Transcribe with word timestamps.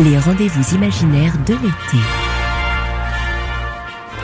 les 0.00 0.18
rendez-vous 0.18 0.74
imaginaires 0.74 1.38
de 1.46 1.54
l'été. 1.54 2.02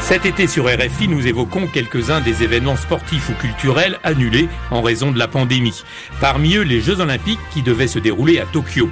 Cet 0.00 0.26
été 0.26 0.48
sur 0.48 0.64
RFI, 0.64 1.06
nous 1.06 1.28
évoquons 1.28 1.68
quelques-uns 1.68 2.20
des 2.20 2.42
événements 2.42 2.76
sportifs 2.76 3.28
ou 3.28 3.34
culturels 3.34 4.00
annulés 4.02 4.48
en 4.72 4.82
raison 4.82 5.12
de 5.12 5.18
la 5.18 5.28
pandémie. 5.28 5.84
Parmi 6.20 6.56
eux, 6.56 6.62
les 6.62 6.80
Jeux 6.80 7.00
Olympiques 7.00 7.38
qui 7.52 7.62
devaient 7.62 7.86
se 7.86 8.00
dérouler 8.00 8.40
à 8.40 8.46
Tokyo. 8.46 8.90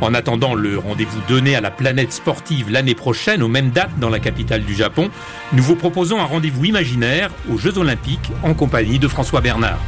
En 0.00 0.14
attendant 0.14 0.54
le 0.54 0.78
rendez-vous 0.78 1.20
donné 1.28 1.54
à 1.54 1.60
la 1.60 1.70
planète 1.70 2.12
sportive 2.12 2.70
l'année 2.70 2.96
prochaine, 2.96 3.42
aux 3.42 3.48
mêmes 3.48 3.70
dates 3.70 3.96
dans 4.00 4.10
la 4.10 4.18
capitale 4.18 4.64
du 4.64 4.74
Japon, 4.74 5.10
nous 5.52 5.62
vous 5.62 5.76
proposons 5.76 6.20
un 6.20 6.24
rendez-vous 6.24 6.64
imaginaire 6.64 7.30
aux 7.50 7.56
Jeux 7.56 7.78
Olympiques 7.78 8.32
en 8.42 8.52
compagnie 8.52 8.98
de 8.98 9.06
François 9.06 9.40
Bernard. 9.40 9.78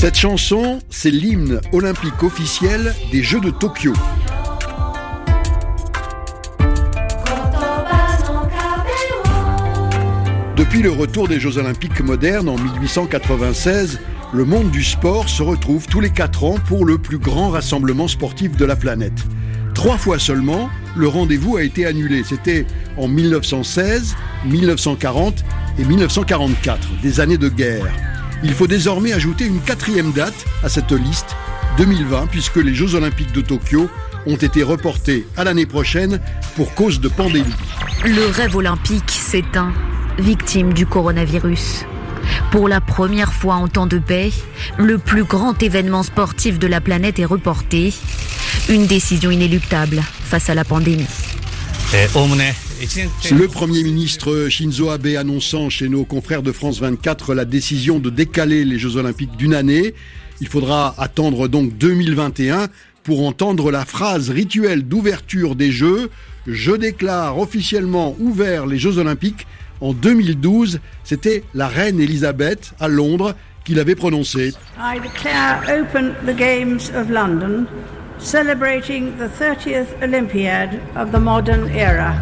Cette 0.00 0.16
chanson, 0.16 0.78
c'est 0.88 1.10
l'hymne 1.10 1.60
olympique 1.72 2.22
officiel 2.22 2.94
des 3.12 3.22
Jeux 3.22 3.38
de 3.38 3.50
Tokyo. 3.50 3.92
Depuis 10.56 10.80
le 10.80 10.90
retour 10.90 11.28
des 11.28 11.38
Jeux 11.38 11.58
olympiques 11.58 12.00
modernes 12.00 12.48
en 12.48 12.56
1896, 12.56 14.00
le 14.32 14.46
monde 14.46 14.70
du 14.70 14.82
sport 14.82 15.28
se 15.28 15.42
retrouve 15.42 15.86
tous 15.86 16.00
les 16.00 16.08
quatre 16.08 16.44
ans 16.44 16.56
pour 16.66 16.86
le 16.86 16.96
plus 16.96 17.18
grand 17.18 17.50
rassemblement 17.50 18.08
sportif 18.08 18.56
de 18.56 18.64
la 18.64 18.76
planète. 18.76 19.26
Trois 19.74 19.98
fois 19.98 20.18
seulement, 20.18 20.70
le 20.96 21.08
rendez-vous 21.08 21.58
a 21.58 21.62
été 21.62 21.84
annulé. 21.84 22.24
C'était 22.24 22.66
en 22.96 23.06
1916, 23.06 24.16
1940 24.46 25.44
et 25.78 25.84
1944, 25.84 26.88
des 27.02 27.20
années 27.20 27.36
de 27.36 27.50
guerre. 27.50 27.84
Il 28.42 28.54
faut 28.54 28.66
désormais 28.66 29.12
ajouter 29.12 29.44
une 29.44 29.60
quatrième 29.60 30.12
date 30.12 30.46
à 30.62 30.68
cette 30.68 30.92
liste, 30.92 31.36
2020, 31.76 32.28
puisque 32.28 32.56
les 32.56 32.74
Jeux 32.74 32.94
olympiques 32.94 33.32
de 33.32 33.42
Tokyo 33.42 33.90
ont 34.26 34.36
été 34.36 34.62
reportés 34.62 35.26
à 35.36 35.44
l'année 35.44 35.66
prochaine 35.66 36.20
pour 36.56 36.74
cause 36.74 37.00
de 37.00 37.08
pandémie. 37.08 37.54
Le 38.04 38.26
rêve 38.26 38.56
olympique 38.56 39.10
s'éteint, 39.10 39.72
victime 40.18 40.72
du 40.72 40.86
coronavirus. 40.86 41.84
Pour 42.50 42.68
la 42.68 42.80
première 42.80 43.32
fois 43.32 43.54
en 43.54 43.68
temps 43.68 43.86
de 43.86 43.98
paix, 43.98 44.30
le 44.78 44.98
plus 44.98 45.24
grand 45.24 45.62
événement 45.62 46.02
sportif 46.02 46.58
de 46.58 46.66
la 46.66 46.80
planète 46.80 47.18
est 47.18 47.24
reporté. 47.24 47.92
Une 48.68 48.86
décision 48.86 49.30
inéluctable 49.30 50.02
face 50.24 50.48
à 50.50 50.54
la 50.54 50.64
pandémie. 50.64 51.06
Eh, 51.94 52.06
le 52.80 53.46
Premier 53.46 53.82
ministre 53.82 54.48
Shinzo 54.48 54.88
Abe 54.88 55.08
annonçant 55.18 55.68
chez 55.68 55.90
nos 55.90 56.04
confrères 56.06 56.42
de 56.42 56.50
France 56.50 56.80
24 56.80 57.34
la 57.34 57.44
décision 57.44 57.98
de 57.98 58.08
décaler 58.08 58.64
les 58.64 58.78
Jeux 58.78 58.96
Olympiques 58.96 59.36
d'une 59.36 59.52
année. 59.52 59.94
Il 60.40 60.48
faudra 60.48 60.94
attendre 60.96 61.46
donc 61.46 61.76
2021 61.76 62.68
pour 63.02 63.26
entendre 63.26 63.70
la 63.70 63.84
phrase 63.84 64.30
rituelle 64.30 64.84
d'ouverture 64.88 65.56
des 65.56 65.72
Jeux. 65.72 66.08
Je 66.46 66.72
déclare 66.72 67.38
officiellement 67.38 68.16
ouvert 68.18 68.64
les 68.64 68.78
Jeux 68.78 68.96
Olympiques. 68.96 69.46
En 69.82 69.92
2012, 69.92 70.80
c'était 71.04 71.44
la 71.52 71.68
reine 71.68 72.00
Elisabeth 72.00 72.72
à 72.80 72.88
Londres 72.88 73.34
qui 73.64 73.74
l'avait 73.74 73.94
prononcé. 73.94 74.54
I 74.78 74.98
declare 75.00 75.62
open 75.68 76.14
the 76.26 76.34
Games 76.34 76.80
of 76.94 77.10
London, 77.10 77.66
celebrating 78.18 79.12
the 79.18 79.28
30th 79.38 80.02
Olympiad 80.02 80.80
of 80.96 81.12
the 81.12 81.20
modern 81.20 81.68
era. 81.76 82.18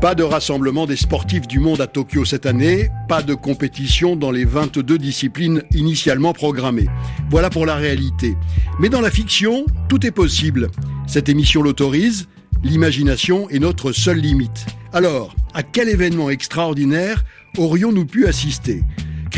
Pas 0.00 0.14
de 0.14 0.22
rassemblement 0.22 0.86
des 0.86 0.94
sportifs 0.94 1.48
du 1.48 1.58
monde 1.58 1.80
à 1.80 1.88
Tokyo 1.88 2.24
cette 2.24 2.46
année, 2.46 2.88
pas 3.08 3.20
de 3.20 3.34
compétition 3.34 4.14
dans 4.14 4.30
les 4.30 4.44
22 4.44 4.96
disciplines 4.96 5.64
initialement 5.72 6.32
programmées. 6.32 6.86
Voilà 7.30 7.50
pour 7.50 7.66
la 7.66 7.74
réalité. 7.74 8.36
Mais 8.78 8.90
dans 8.90 9.00
la 9.00 9.10
fiction, 9.10 9.66
tout 9.88 10.06
est 10.06 10.12
possible. 10.12 10.68
Cette 11.08 11.28
émission 11.28 11.64
l'autorise, 11.64 12.28
l'imagination 12.62 13.50
est 13.50 13.58
notre 13.58 13.90
seule 13.90 14.18
limite. 14.18 14.66
Alors, 14.92 15.34
à 15.52 15.64
quel 15.64 15.88
événement 15.88 16.30
extraordinaire 16.30 17.24
aurions-nous 17.56 18.06
pu 18.06 18.28
assister? 18.28 18.84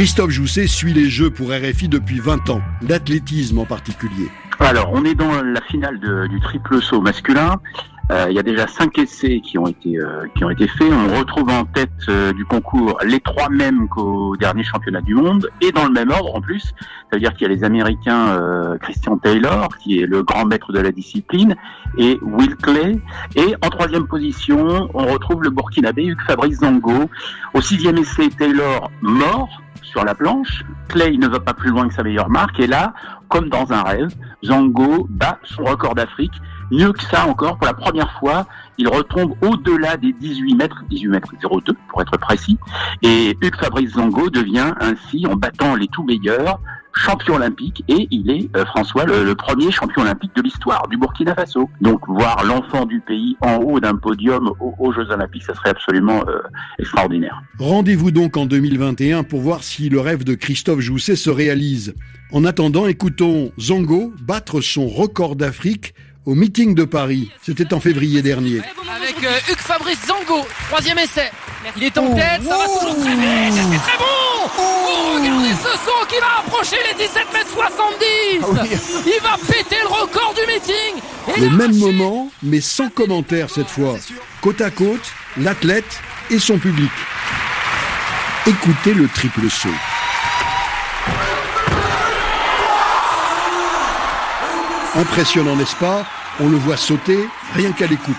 Christophe 0.01 0.31
Jousset 0.31 0.67
suit 0.67 0.95
les 0.95 1.11
Jeux 1.11 1.29
pour 1.29 1.51
RFI 1.51 1.87
depuis 1.87 2.21
20 2.21 2.49
ans, 2.49 2.63
l'athlétisme 2.81 3.59
en 3.59 3.67
particulier. 3.67 4.31
Alors, 4.59 4.91
on 4.95 5.05
est 5.05 5.15
dans 5.15 5.43
la 5.43 5.61
finale 5.61 6.01
du 6.01 6.41
triple 6.41 6.81
saut 6.81 7.03
masculin. 7.03 7.61
Euh, 8.11 8.25
il 8.31 8.35
y 8.35 8.39
a 8.39 8.43
déjà 8.43 8.67
cinq 8.67 8.99
essais 8.99 9.43
qui 9.45 9.59
ont 9.59 9.67
été 9.67 9.99
euh, 9.99 10.25
faits. 10.35 10.91
On 10.91 11.19
retrouve 11.19 11.51
en 11.51 11.67
tête 11.67 11.91
euh, 12.09 12.33
du 12.33 12.47
concours 12.47 12.99
les 13.05 13.21
trois 13.21 13.51
mêmes 13.51 13.89
qu'au 13.89 14.39
dernier 14.39 14.65
championnat 14.65 15.03
du 15.03 15.15
monde 15.15 15.51
et 15.61 15.71
dans 15.71 15.85
le 15.85 15.93
même 15.93 16.11
ordre 16.11 16.35
en 16.35 16.41
plus. 16.41 16.73
Ça 17.11 17.17
veut 17.17 17.21
dire 17.21 17.35
qu'il 17.35 17.43
y 17.43 17.51
a 17.51 17.55
les 17.55 17.63
Américains 17.63 18.39
Christian 18.81 19.19
Taylor 19.19 19.69
qui 19.77 20.01
est 20.01 20.07
le 20.07 20.23
grand 20.23 20.47
maître 20.47 20.73
de 20.73 20.81
la 20.81 20.93
discipline 20.93 21.57
et 21.99 22.19
Will 22.23 22.57
Clay. 22.57 22.99
Et 23.37 23.55
en 23.63 23.69
troisième 23.69 24.07
position, 24.07 24.89
on 24.95 25.05
retrouve 25.05 25.43
le 25.43 25.51
Burkinabé 25.51 26.07
Hugues 26.07 26.23
Fabrice 26.27 26.61
Zango. 26.61 27.11
Au 27.53 27.61
sixième 27.61 27.99
essai, 27.99 28.31
Taylor 28.31 28.91
mort 29.03 29.61
sur 29.91 30.05
la 30.05 30.15
planche. 30.15 30.65
Clay 30.89 31.17
ne 31.19 31.29
va 31.29 31.41
pas 31.41 31.55
plus 31.55 31.71
loin 31.71 31.89
que 31.89 31.95
sa 31.95 32.03
meilleure 32.03 32.31
marque. 32.31 32.59
Et 32.61 32.67
là, 32.67 32.95
comme 33.29 33.49
dans 33.49 33.73
un 33.73 33.83
rêve, 33.83 34.15
Zango 34.45 35.07
bat 35.11 35.39
son 35.45 35.65
record 35.65 35.95
d'Afrique 35.95 36.33
Mieux 36.71 36.93
que 36.93 37.03
ça 37.03 37.27
encore, 37.27 37.57
pour 37.59 37.67
la 37.67 37.75
première 37.75 38.13
fois, 38.21 38.47
il 38.79 38.87
retombe 38.87 39.35
au-delà 39.43 39.97
des 39.97 40.13
18 40.13 40.55
mètres, 40.55 40.85
18 40.89 41.09
mètres 41.09 41.33
02 41.43 41.75
pour 41.89 42.01
être 42.01 42.17
précis, 42.17 42.59
et 43.03 43.37
Hugues 43.41 43.57
Fabrice 43.57 43.95
Zango 43.95 44.31
devient 44.31 44.73
ainsi, 44.81 45.27
en 45.27 45.35
battant 45.35 45.75
les 45.75 45.89
tout 45.89 46.05
meilleurs, 46.05 46.61
champion 46.95 47.35
olympique 47.35 47.85
et 47.89 48.09
il 48.11 48.31
est 48.31 48.57
euh, 48.57 48.65
François 48.67 49.05
le, 49.05 49.35
premier 49.35 49.71
champion 49.71 50.03
olympique 50.03 50.35
de 50.37 50.43
l'histoire 50.43 50.87
du 50.89 50.97
Burkina 50.97 51.35
Faso. 51.35 51.69
Donc 51.81 52.07
voir 52.09 52.45
l'enfant 52.45 52.87
du 52.87 53.01
pays 53.01 53.37
en 53.41 53.57
haut 53.57 53.81
d'un 53.81 53.97
podium 53.97 54.53
aux, 54.61 54.93
Jeux 54.93 55.11
olympiques, 55.11 55.45
ça 55.45 55.55
serait 55.55 55.71
absolument 55.71 56.23
euh, 56.29 56.41
extraordinaire. 56.79 57.41
Rendez-vous 57.59 58.11
donc 58.11 58.37
en 58.37 58.47
2021 58.47 59.23
pour 59.23 59.41
voir 59.41 59.63
si 59.63 59.89
le 59.89 60.01
rêve 60.01 60.25
de 60.25 60.35
Christophe 60.35 60.81
Jousset 60.81 61.17
se 61.17 61.31
réalise. 61.31 61.95
En 62.33 62.45
attendant, 62.45 62.87
écoutons 62.87 63.53
Zango 63.59 64.13
battre 64.23 64.61
son 64.61 64.89
record 64.89 65.37
d'Afrique 65.37 65.95
au 66.27 66.35
meeting 66.35 66.75
de 66.75 66.85
Paris. 66.85 67.31
C'était 67.43 67.73
en 67.75 67.81
février 67.81 68.23
dernier. 68.23 68.61
Avec 68.95 69.17
euh, 69.25 69.53
Hugues 69.53 69.59
Fabrice 69.59 69.99
Zango, 70.07 70.47
troisième 70.69 70.99
essai. 70.99 71.31
Il 71.77 71.85
est 71.85 71.99
en 71.99 72.15
tête, 72.15 72.43
ça 72.43 72.57
va 72.59 72.65
toujours 72.65 72.97
très 73.01 73.15
vite, 73.15 73.55
c'est 73.55 73.79
très 73.79 73.99
bon 73.99 74.51
oh, 74.59 75.19
Regardez 75.19 75.51
ce 75.51 75.73
saut 75.85 76.07
qui 76.09 76.19
va 76.19 76.39
approcher 76.39 76.77
les 76.89 77.05
17 77.07 77.33
mètres 77.35 77.51
70 77.53 78.07
ah 78.43 78.65
Il 79.07 79.23
va 79.23 79.37
péter 79.47 79.77
le 79.83 79.89
record 79.89 80.35
du 80.35 80.53
meeting 80.53 81.03
Le 81.39 81.57
même 81.57 81.77
moment, 81.77 82.31
mais 82.43 82.61
sans 82.61 82.89
commentaire 82.89 83.51
cette 83.51 83.69
fois. 83.69 83.97
Côte 84.41 84.61
à 84.63 84.71
côte, 84.71 85.13
l'athlète 85.37 86.01
et 86.31 86.39
son 86.39 86.59
public. 86.59 86.91
Écoutez 88.47 88.95
le 88.95 89.07
triple 89.09 89.51
saut. 89.51 89.69
Impressionnant, 94.97 95.55
n'est-ce 95.55 95.77
pas? 95.77 96.05
On 96.41 96.49
le 96.49 96.57
voit 96.57 96.77
sauter 96.77 97.19
rien 97.55 97.71
qu'à 97.73 97.87
l'écoute. 97.87 98.17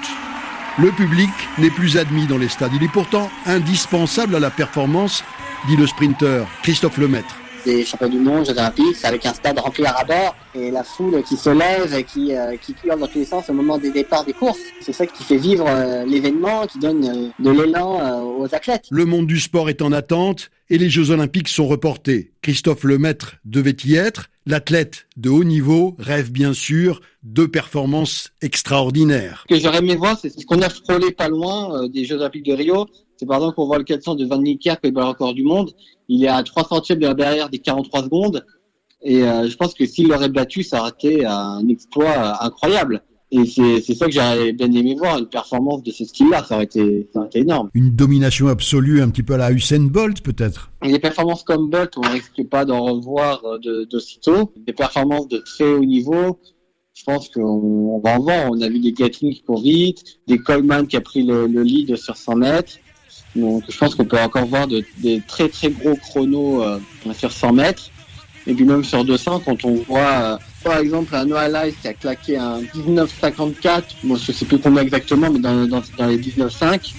Le 0.80 0.92
public 0.92 1.30
n'est 1.58 1.70
plus 1.70 1.98
admis 1.98 2.28
dans 2.28 2.38
les 2.38 2.48
stades. 2.48 2.72
Il 2.74 2.84
est 2.84 2.92
pourtant 2.92 3.30
indispensable 3.46 4.36
à 4.36 4.40
la 4.40 4.50
performance, 4.50 5.24
dit 5.68 5.76
le 5.76 5.86
sprinter 5.86 6.46
Christophe 6.64 6.98
Lemaître 6.98 7.41
des 7.66 7.86
champions 7.86 8.10
du 8.10 8.20
monde, 8.20 8.46
Jeux 8.46 8.54
Olympiques, 8.54 9.04
avec 9.04 9.26
un 9.26 9.34
stade 9.34 9.60
rempli 9.60 9.86
à 9.86 9.92
rabord 9.92 10.36
et 10.56 10.72
la 10.72 10.84
foule 10.84 11.24
qui 11.24 11.38
se 11.38 11.50
lève 11.50 11.94
et 11.94 12.04
qui, 12.04 12.36
euh, 12.36 12.58
qui 12.58 12.76
hurle 12.84 13.00
dans 13.00 13.08
tous 13.08 13.20
les 13.20 13.26
sens 13.26 13.50
au 13.50 13.54
moment 13.54 13.78
des 13.78 13.92
départs 13.92 14.26
des 14.26 14.34
courses. 14.34 14.60
C'est 14.82 14.94
ça 14.94 15.06
qui 15.06 15.24
fait 15.24 15.38
vivre 15.38 15.66
euh, 15.68 16.06
l'événement, 16.06 16.68
qui 16.68 16.80
donne 16.80 17.06
euh, 17.06 17.30
de 17.40 17.50
l'élan 17.52 18.24
aux 18.38 18.54
athlètes. 18.54 18.86
Le 18.90 19.06
monde 19.06 19.28
du 19.28 19.40
sport 19.40 19.70
est 19.70 19.82
en 19.82 19.92
attente 19.92 20.50
et 20.70 20.78
les 20.78 20.90
Jeux 20.90 21.12
Olympiques 21.12 21.50
sont 21.50 21.68
reportés. 21.68 22.32
Christophe 22.42 22.84
Lemaître 22.84 23.36
devait 23.46 23.78
y 23.86 23.96
être. 23.96 24.28
L'athlète 24.46 25.08
de 25.18 25.30
haut 25.30 25.44
niveau 25.44 25.96
rêve 26.00 26.32
bien 26.32 26.54
sûr 26.54 27.02
de 27.24 27.46
performances 27.46 28.32
extraordinaires. 28.42 29.46
Ce 29.48 29.56
que 29.56 29.62
j'aurais 29.62 29.80
aimé 29.80 29.96
voir, 29.96 30.18
c'est 30.20 30.30
ce 30.30 30.46
qu'on 30.46 30.62
a 30.62 30.70
frôlé 30.70 31.12
pas 31.12 31.30
loin 31.30 31.88
des 31.88 32.06
Jeux 32.06 32.16
Olympiques 32.16 32.46
de 32.46 32.54
Rio. 32.54 32.88
C'est 33.22 33.28
par 33.28 33.38
exemple 33.38 33.54
qu'on 33.54 33.68
voit 33.68 33.78
le 33.78 33.84
400 33.84 34.16
de 34.16 34.26
Van 34.26 34.40
Niekerk, 34.40 34.80
le 34.84 35.04
record 35.04 35.36
du 35.36 35.44
monde. 35.44 35.76
Il 36.10 36.24
est 36.24 36.28
à 36.28 36.42
3 36.42 36.64
centièmes 36.64 36.98
de 36.98 37.06
la 37.06 37.14
barrière 37.14 37.52
des 37.52 37.60
43 37.60 38.06
secondes. 38.06 38.44
Et 39.04 39.22
euh, 39.22 39.48
je 39.48 39.56
pense 39.58 39.76
que 39.76 39.86
s'il 39.86 40.08
l'aurait 40.08 40.30
battu, 40.30 40.64
ça 40.64 40.80
aurait 40.80 40.90
été 40.90 41.24
un 41.24 41.68
exploit 41.68 42.10
euh, 42.10 42.34
incroyable. 42.40 43.04
Et 43.30 43.46
c'est 43.46 43.94
ça 43.94 44.08
que 44.08 44.12
j'aurais 44.12 44.54
bien 44.54 44.72
aimé 44.72 44.96
voir, 44.98 45.20
une 45.20 45.28
performance 45.28 45.84
de 45.84 45.92
ce 45.92 46.04
style-là, 46.04 46.44
ça, 46.44 46.56
aurait 46.56 46.64
été, 46.64 47.08
ça 47.14 47.20
aurait 47.20 47.28
été 47.28 47.42
énorme. 47.42 47.70
Une 47.76 47.92
domination 47.92 48.48
absolue, 48.48 49.04
un 49.04 49.10
petit 49.10 49.22
peu 49.22 49.36
à 49.36 49.38
la 49.38 49.52
Usain 49.52 49.82
Bolt 49.82 50.22
peut-être? 50.22 50.72
Des 50.82 50.98
performances 50.98 51.44
comme 51.44 51.70
Bolt, 51.70 51.96
on 51.98 52.02
ne 52.02 52.10
risque 52.14 52.44
pas 52.50 52.66
d'en 52.66 52.84
revoir 52.86 53.46
euh, 53.46 53.86
d'aussitôt. 53.86 54.52
Des 54.66 54.74
performances 54.74 55.28
de 55.28 55.38
très 55.38 55.72
haut 55.72 55.86
niveau, 55.86 56.40
je 56.96 57.04
pense 57.04 57.30
qu'on 57.30 58.02
va 58.04 58.18
en 58.18 58.24
voir. 58.24 58.52
On 58.52 58.60
a 58.62 58.68
vu 58.68 58.80
des 58.80 58.94
Gatling 58.94 59.32
qui 59.32 59.44
courent 59.44 59.62
vite, 59.62 60.04
des 60.28 60.40
Coleman 60.40 60.88
qui 60.88 60.98
a 60.98 61.02
pris 61.02 61.22
le, 61.22 61.46
le 61.46 61.62
lead 61.62 61.96
sur 61.98 62.18
100 62.18 62.36
mètres. 62.38 62.74
Donc 63.36 63.64
je 63.70 63.78
pense 63.78 63.96
qu'on 63.96 64.06
peut 64.06 64.20
encore 64.20 64.46
voir 64.46 64.68
de, 64.68 64.84
des 64.98 65.22
très 65.26 65.50
très 65.50 65.70
gros 65.70 65.96
chronos 65.96 66.64
euh, 66.64 66.80
sur 67.14 67.32
100 67.32 67.54
mètres. 67.54 67.90
Et 68.48 68.54
puis 68.54 68.66
même 68.66 68.84
sur 68.84 69.06
200, 69.06 69.44
quand 69.46 69.64
on 69.66 69.76
voit 69.88 70.00
euh, 70.00 70.38
par 70.64 70.80
exemple 70.80 71.16
un 71.16 71.26
Noah 71.26 71.48
Lyles 71.48 71.76
qui 71.80 71.88
a 71.88 71.94
claqué 71.94 72.38
un 72.38 72.62
19,54, 72.62 73.84
moi 74.04 74.18
je 74.22 74.32
sais 74.32 74.46
plus 74.46 74.58
combien 74.58 74.82
exactement, 74.82 75.30
mais 75.30 75.40
dans, 75.40 75.68
dans, 75.68 75.84
dans 75.98 76.08
les 76.08 76.18
19,5, 76.18 76.94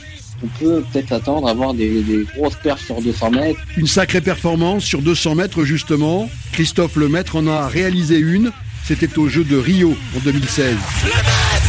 on 0.44 0.46
peut 0.58 0.84
peut-être 0.92 1.12
attendre 1.12 1.48
à 1.48 1.54
voir 1.54 1.74
des, 1.74 2.02
des, 2.02 2.24
grosses 2.36 2.56
perfs 2.62 2.84
sur 2.84 3.00
200 3.00 3.30
mètres. 3.30 3.60
Une 3.76 3.86
sacrée 3.86 4.20
performance 4.20 4.84
sur 4.84 5.02
200 5.02 5.34
mètres 5.34 5.64
justement. 5.64 6.28
Christophe 6.52 6.96
Lemaître 6.96 7.36
en 7.36 7.46
a 7.46 7.66
réalisé 7.66 8.18
une. 8.18 8.52
C'était 8.84 9.18
au 9.18 9.28
jeu 9.28 9.44
de 9.44 9.56
Rio 9.56 9.96
en 10.16 10.20
2016. 10.20 10.74
Le 11.04 11.08
maître, 11.08 11.22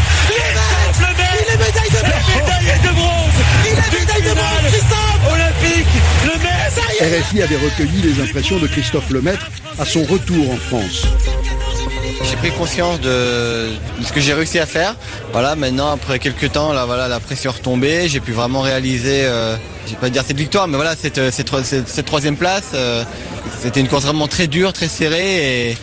le 0.08 0.13
RFI 7.04 7.42
avait 7.42 7.58
recueilli 7.58 8.02
les 8.02 8.24
impressions 8.24 8.60
de 8.60 8.68
Christophe 8.68 9.10
Lemaître 9.10 9.52
à 9.78 9.84
son 9.84 10.04
retour 10.04 10.50
en 10.50 10.56
France. 10.56 11.06
J'ai 12.24 12.38
pris 12.38 12.52
conscience 12.52 13.02
de, 13.02 13.72
ce 14.02 14.14
que 14.14 14.22
j'ai 14.22 14.34
réussi 14.34 14.58
à 14.58 14.66
faire. 14.66 14.96
Voilà, 15.34 15.58
maintenant 15.58 15.92
après 15.92 16.18
quelques 16.20 16.54
temps, 16.54 16.72
là, 16.72 16.86
voilà, 16.86 17.10
la 17.10 17.20
pression 17.20 17.52
est 17.52 17.56
retombée. 17.56 18.08
J'ai 18.08 18.22
pu 18.22 18.32
vraiment 18.32 18.62
réaliser, 18.62 19.26
euh, 19.26 19.58
je 19.86 19.92
vais 19.92 19.98
pas 19.98 20.10
dire 20.10 20.24
cette 20.26 20.38
victoire, 20.38 20.70
mais 20.70 20.78
voilà, 20.78 20.96
cette, 20.96 21.20
troisième 22.06 22.38
place. 22.38 22.72
Euh, 22.74 23.04
c'était 23.62 23.82
une 23.82 23.90
course 23.90 24.06
vraiment 24.06 24.30
très 24.30 24.48
dure, 24.48 24.72
très 24.72 24.88
serrée 24.88 25.72
et 25.72 25.78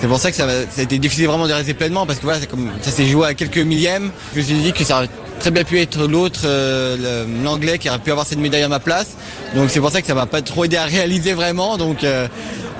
c'est 0.00 0.06
pour 0.06 0.20
ça 0.20 0.30
que 0.30 0.36
ça, 0.36 0.46
a 0.46 0.80
été 0.80 0.98
difficile 0.98 1.26
vraiment 1.26 1.48
de 1.48 1.52
réaliser 1.52 1.74
pleinement 1.74 2.06
parce 2.06 2.20
que 2.20 2.24
voilà, 2.26 2.38
ça 2.80 2.90
s'est 2.92 3.06
joué 3.06 3.26
à 3.26 3.34
quelques 3.34 3.58
millièmes. 3.58 4.12
Je 4.34 4.38
me 4.38 4.44
suis 4.44 4.54
dit 4.54 4.72
que 4.72 4.84
ça 4.84 5.02
très 5.40 5.50
bien 5.50 5.64
pu 5.64 5.80
être 5.80 6.06
l'autre, 6.06 6.40
euh, 6.44 7.26
l'anglais 7.42 7.78
qui 7.78 7.88
aurait 7.88 7.98
pu 7.98 8.10
avoir 8.10 8.26
cette 8.26 8.38
médaille 8.38 8.62
à 8.62 8.68
ma 8.68 8.80
place. 8.80 9.16
Donc 9.54 9.70
c'est 9.70 9.80
pour 9.80 9.90
ça 9.90 10.00
que 10.00 10.06
ça 10.06 10.14
m'a 10.14 10.26
pas 10.26 10.42
trop 10.42 10.64
aidé 10.64 10.76
à 10.76 10.84
réaliser 10.84 11.32
vraiment. 11.32 11.76
Donc 11.76 12.04
euh, 12.04 12.28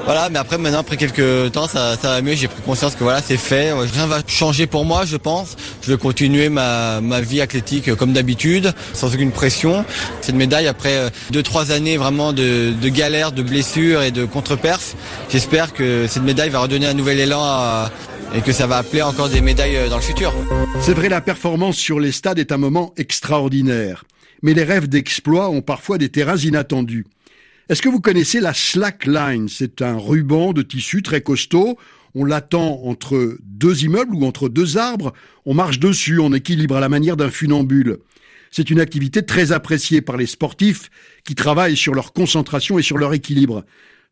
voilà, 0.04 0.28
mais 0.28 0.38
après 0.38 0.58
maintenant, 0.58 0.80
après 0.80 0.98
quelques 0.98 1.52
temps, 1.52 1.66
ça, 1.66 1.96
ça 2.00 2.08
va 2.08 2.22
mieux. 2.22 2.34
J'ai 2.34 2.48
pris 2.48 2.60
conscience 2.62 2.94
que 2.94 3.04
voilà, 3.04 3.22
c'est 3.22 3.38
fait. 3.38 3.72
Rien 3.72 4.06
va 4.06 4.20
changer 4.26 4.66
pour 4.66 4.84
moi, 4.84 5.04
je 5.06 5.16
pense. 5.16 5.56
Je 5.82 5.92
vais 5.92 5.98
continuer 5.98 6.50
ma, 6.50 7.00
ma 7.00 7.22
vie 7.22 7.40
athlétique 7.40 7.94
comme 7.94 8.12
d'habitude, 8.12 8.74
sans 8.92 9.14
aucune 9.14 9.30
pression. 9.30 9.84
Cette 10.20 10.34
médaille, 10.34 10.66
après 10.66 11.10
2-3 11.32 11.70
euh, 11.70 11.76
années 11.76 11.96
vraiment 11.96 12.34
de, 12.34 12.72
de 12.78 12.88
galères, 12.88 13.32
de 13.32 13.42
blessures 13.42 14.02
et 14.02 14.10
de 14.10 14.26
contre-perf, 14.26 14.94
j'espère 15.30 15.72
que 15.72 16.06
cette 16.06 16.22
médaille 16.22 16.50
va 16.50 16.60
redonner 16.60 16.86
un 16.86 16.94
nouvel 16.94 17.18
élan 17.18 17.42
à, 17.42 17.90
et 18.34 18.40
que 18.40 18.52
ça 18.52 18.66
va 18.66 18.78
appeler 18.78 19.02
encore 19.02 19.28
des 19.28 19.40
médailles 19.40 19.76
euh, 19.76 19.88
dans 19.88 19.96
le 19.96 20.02
futur. 20.02 20.34
C'est 20.80 20.92
vrai, 20.92 21.08
la 21.08 21.20
performance 21.20 21.76
sur 21.76 22.00
les 22.00 22.12
stades 22.12 22.38
est 22.38 22.52
un 22.52 22.56
moment 22.58 22.92
extraordinaire. 22.96 24.04
Mais 24.42 24.54
les 24.54 24.64
rêves 24.64 24.88
d'exploit 24.88 25.48
ont 25.48 25.62
parfois 25.62 25.98
des 25.98 26.08
terrains 26.08 26.36
inattendus. 26.36 27.06
Est-ce 27.68 27.80
que 27.80 27.88
vous 27.88 28.00
connaissez 28.00 28.40
la 28.40 28.52
slackline 28.52 29.48
C'est 29.48 29.80
un 29.80 29.96
ruban 29.96 30.52
de 30.52 30.62
tissu 30.62 31.02
très 31.02 31.22
costaud. 31.22 31.78
On 32.14 32.24
l'attend 32.24 32.82
entre 32.84 33.38
deux 33.42 33.84
immeubles 33.84 34.14
ou 34.14 34.26
entre 34.26 34.48
deux 34.48 34.76
arbres. 34.76 35.12
On 35.46 35.54
marche 35.54 35.78
dessus, 35.78 36.18
on 36.18 36.34
équilibre 36.34 36.76
à 36.76 36.80
la 36.80 36.88
manière 36.88 37.16
d'un 37.16 37.30
funambule. 37.30 37.98
C'est 38.50 38.70
une 38.70 38.80
activité 38.80 39.24
très 39.24 39.52
appréciée 39.52 40.00
par 40.00 40.16
les 40.16 40.26
sportifs 40.26 40.90
qui 41.24 41.34
travaillent 41.34 41.76
sur 41.76 41.94
leur 41.94 42.12
concentration 42.12 42.78
et 42.78 42.82
sur 42.82 42.98
leur 42.98 43.14
équilibre. 43.14 43.64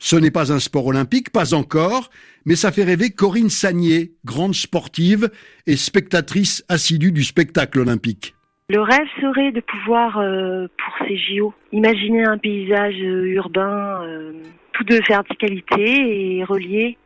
Ce 0.04 0.16
n'est 0.16 0.32
pas 0.32 0.52
un 0.52 0.58
sport 0.58 0.86
olympique, 0.86 1.30
pas 1.30 1.54
encore, 1.54 2.10
mais 2.44 2.56
ça 2.56 2.72
fait 2.72 2.82
rêver 2.82 3.10
Corinne 3.10 3.50
Sagnier, 3.50 4.10
grande 4.24 4.52
sportive 4.52 5.30
et 5.68 5.76
spectatrice 5.76 6.64
assidue 6.68 7.12
du 7.12 7.22
spectacle 7.22 7.78
olympique. 7.78 8.34
Le 8.68 8.80
rêve 8.80 9.06
serait 9.20 9.52
de 9.52 9.60
pouvoir, 9.60 10.18
euh, 10.18 10.66
pour 10.76 11.06
ces 11.06 11.16
JO, 11.16 11.54
imaginer 11.70 12.24
un 12.24 12.36
paysage 12.36 13.00
euh, 13.00 13.26
urbain 13.26 14.02
euh, 14.02 14.32
tout 14.72 14.82
de 14.82 14.98
verticalité 15.06 16.38
et 16.38 16.42
relié 16.42 16.98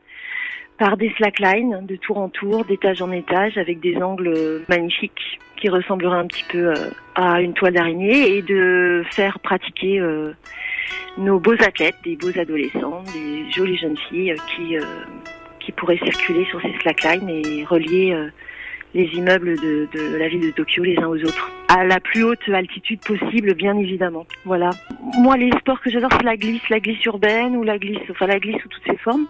par 0.78 0.96
des 0.96 1.10
slacklines 1.16 1.84
de 1.86 1.96
tour 1.96 2.18
en 2.18 2.28
tour, 2.28 2.64
d'étage 2.64 3.02
en 3.02 3.10
étage, 3.12 3.58
avec 3.58 3.80
des 3.80 3.96
angles 3.96 4.62
magnifiques 4.68 5.40
qui 5.56 5.68
ressembleraient 5.68 6.18
un 6.18 6.26
petit 6.26 6.44
peu 6.50 6.74
à 7.14 7.40
une 7.40 7.54
toile 7.54 7.74
d'araignée 7.74 8.36
et 8.36 8.42
de 8.42 9.02
faire 9.10 9.38
pratiquer 9.40 10.02
nos 11.16 11.40
beaux 11.40 11.54
athlètes, 11.54 11.96
des 12.04 12.16
beaux 12.16 12.38
adolescents, 12.38 13.02
des 13.14 13.50
jolies 13.50 13.78
jeunes 13.78 13.96
filles 13.96 14.34
qui, 14.54 14.76
qui 15.60 15.72
pourraient 15.72 16.00
circuler 16.04 16.44
sur 16.44 16.60
ces 16.60 16.74
slacklines 16.82 17.28
et 17.30 17.64
relier 17.64 18.28
les 18.96 19.08
immeubles 19.14 19.60
de, 19.60 20.16
la 20.16 20.28
ville 20.28 20.40
de 20.40 20.50
Tokyo 20.50 20.82
les 20.82 20.96
uns 20.98 21.06
aux 21.06 21.22
autres. 21.22 21.50
À 21.68 21.84
la 21.84 22.00
plus 22.00 22.24
haute 22.24 22.48
altitude 22.48 23.00
possible, 23.00 23.52
bien 23.54 23.76
évidemment. 23.76 24.26
Voilà. 24.46 24.70
Moi, 25.18 25.36
les 25.36 25.50
sports 25.58 25.80
que 25.82 25.90
j'adore, 25.90 26.10
c'est 26.16 26.24
la 26.24 26.36
glisse, 26.36 26.66
la 26.70 26.80
glisse 26.80 27.04
urbaine 27.04 27.56
ou 27.56 27.62
la 27.62 27.78
glisse, 27.78 27.98
enfin 28.10 28.26
la 28.26 28.38
glisse 28.38 28.56
sous 28.62 28.68
toutes 28.68 28.86
ses 28.86 28.96
formes. 28.96 29.26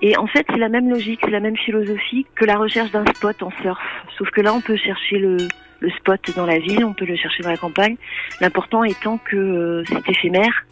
Et 0.00 0.16
en 0.16 0.26
fait, 0.26 0.46
c'est 0.50 0.58
la 0.58 0.70
même 0.70 0.88
logique, 0.88 1.20
c'est 1.22 1.30
la 1.30 1.40
même 1.40 1.56
philosophie 1.56 2.26
que 2.34 2.46
la 2.46 2.56
recherche 2.56 2.90
d'un 2.92 3.04
spot 3.06 3.42
en 3.42 3.50
surf. 3.62 3.78
Sauf 4.16 4.30
que 4.30 4.40
là, 4.40 4.54
on 4.54 4.62
peut 4.62 4.76
chercher 4.76 5.18
le, 5.18 5.36
le 5.80 5.90
spot 5.90 6.20
dans 6.34 6.46
la 6.46 6.58
ville, 6.58 6.84
on 6.84 6.94
peut 6.94 7.04
le 7.04 7.16
chercher 7.16 7.42
dans 7.42 7.50
la 7.50 7.58
campagne. 7.58 7.96
L'important 8.40 8.84
étant 8.84 9.18
que 9.18 9.36
euh, 9.36 9.84
c'est 9.86 10.08
éphémère, 10.08 10.64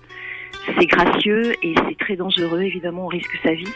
c'est 0.78 0.86
gracieux 0.86 1.52
et 1.62 1.74
c'est 1.86 1.98
très 1.98 2.16
dangereux. 2.16 2.62
Évidemment, 2.62 3.04
on 3.04 3.08
risque 3.08 3.38
sa 3.42 3.52
vie. 3.52 3.72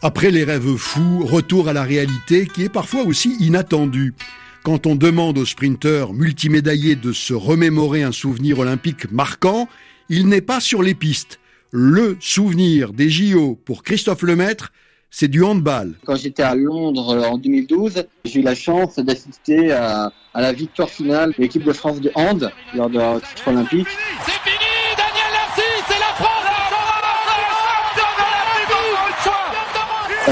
Après 0.00 0.30
les 0.30 0.44
rêves 0.44 0.76
fous, 0.76 1.26
retour 1.26 1.68
à 1.68 1.72
la 1.72 1.82
réalité 1.82 2.46
qui 2.46 2.62
est 2.62 2.68
parfois 2.68 3.02
aussi 3.02 3.36
inattendue. 3.40 4.14
Quand 4.62 4.86
on 4.86 4.94
demande 4.94 5.38
aux 5.38 5.44
sprinteurs 5.44 6.12
multimédaillés 6.12 6.94
de 6.94 7.12
se 7.12 7.34
remémorer 7.34 8.04
un 8.04 8.12
souvenir 8.12 8.60
olympique 8.60 9.10
marquant, 9.10 9.68
il 10.08 10.28
n'est 10.28 10.40
pas 10.40 10.60
sur 10.60 10.82
les 10.82 10.94
pistes. 10.94 11.40
Le 11.72 12.16
souvenir 12.20 12.92
des 12.92 13.10
JO 13.10 13.58
pour 13.64 13.82
Christophe 13.82 14.22
Lemaître, 14.22 14.72
c'est 15.10 15.26
du 15.26 15.42
handball. 15.42 15.94
Quand 16.04 16.16
j'étais 16.16 16.44
à 16.44 16.54
Londres 16.54 17.16
euh, 17.16 17.22
en 17.24 17.36
2012, 17.36 18.04
j'ai 18.24 18.40
eu 18.40 18.42
la 18.42 18.54
chance 18.54 19.00
d'assister 19.00 19.72
à, 19.72 20.12
la 20.34 20.52
victoire 20.52 20.90
finale 20.90 21.32
de 21.36 21.42
l'équipe 21.42 21.64
de 21.64 21.72
France 21.72 22.00
de 22.00 22.12
hand 22.14 22.52
lors 22.72 22.88
de 22.88 22.98
leur 22.98 23.20
titre 23.20 23.48
olympique. 23.48 23.88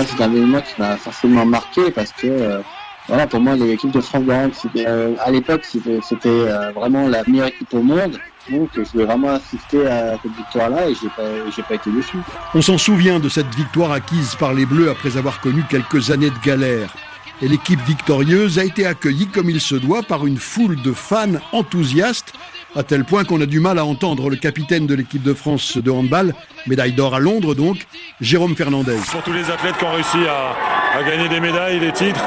C'est 0.04 0.22
un 0.22 0.32
événement 0.32 0.60
qui 0.60 0.80
m'a 0.80 0.96
forcément 0.96 1.46
marqué 1.46 1.90
parce 1.90 2.12
que 2.12 2.26
euh, 2.26 2.60
voilà, 3.08 3.26
pour 3.26 3.40
moi, 3.40 3.54
l'équipe 3.54 3.90
de 3.90 4.00
France 4.00 4.24
c'était 4.60 4.86
euh, 4.86 5.14
à 5.24 5.30
l'époque, 5.30 5.64
c'était 5.64 6.28
euh, 6.28 6.72
vraiment 6.72 7.08
la 7.08 7.22
meilleure 7.26 7.48
équipe 7.48 7.72
au 7.72 7.82
monde. 7.82 8.18
Donc, 8.50 8.70
je 8.74 8.82
voulais 8.82 9.04
vraiment 9.04 9.30
assister 9.30 9.86
à 9.86 10.18
cette 10.22 10.32
victoire-là 10.36 10.88
et 10.88 10.94
j'ai 10.94 11.08
pas, 11.08 11.50
j'ai 11.54 11.62
pas 11.62 11.74
été 11.74 11.90
déçu. 11.90 12.16
On 12.54 12.62
s'en 12.62 12.78
souvient 12.78 13.18
de 13.18 13.28
cette 13.28 13.52
victoire 13.54 13.92
acquise 13.92 14.34
par 14.36 14.54
les 14.54 14.66
Bleus 14.66 14.90
après 14.90 15.16
avoir 15.16 15.40
connu 15.40 15.64
quelques 15.68 16.10
années 16.10 16.30
de 16.30 16.38
galère. 16.44 16.94
Et 17.42 17.48
l'équipe 17.48 17.80
victorieuse 17.86 18.58
a 18.58 18.64
été 18.64 18.86
accueillie 18.86 19.26
comme 19.26 19.50
il 19.50 19.60
se 19.60 19.74
doit 19.74 20.02
par 20.02 20.26
une 20.26 20.38
foule 20.38 20.80
de 20.80 20.92
fans 20.92 21.38
enthousiastes 21.52 22.32
à 22.76 22.82
tel 22.82 23.04
point 23.04 23.24
qu'on 23.24 23.40
a 23.40 23.46
du 23.46 23.58
mal 23.58 23.78
à 23.78 23.84
entendre 23.84 24.28
le 24.28 24.36
capitaine 24.36 24.86
de 24.86 24.94
l'équipe 24.94 25.22
de 25.22 25.32
France 25.32 25.78
de 25.78 25.90
handball, 25.90 26.34
médaille 26.66 26.92
d'or 26.92 27.14
à 27.14 27.18
Londres 27.18 27.54
donc, 27.54 27.78
Jérôme 28.20 28.54
Fernandez. 28.54 28.98
Pour 29.10 29.22
tous 29.22 29.32
les 29.32 29.50
athlètes 29.50 29.76
qui 29.78 29.84
ont 29.84 29.92
réussi 29.92 30.18
à, 30.28 31.02
gagner 31.02 31.28
des 31.28 31.40
médailles, 31.40 31.80
des 31.80 31.92
titres, 31.92 32.22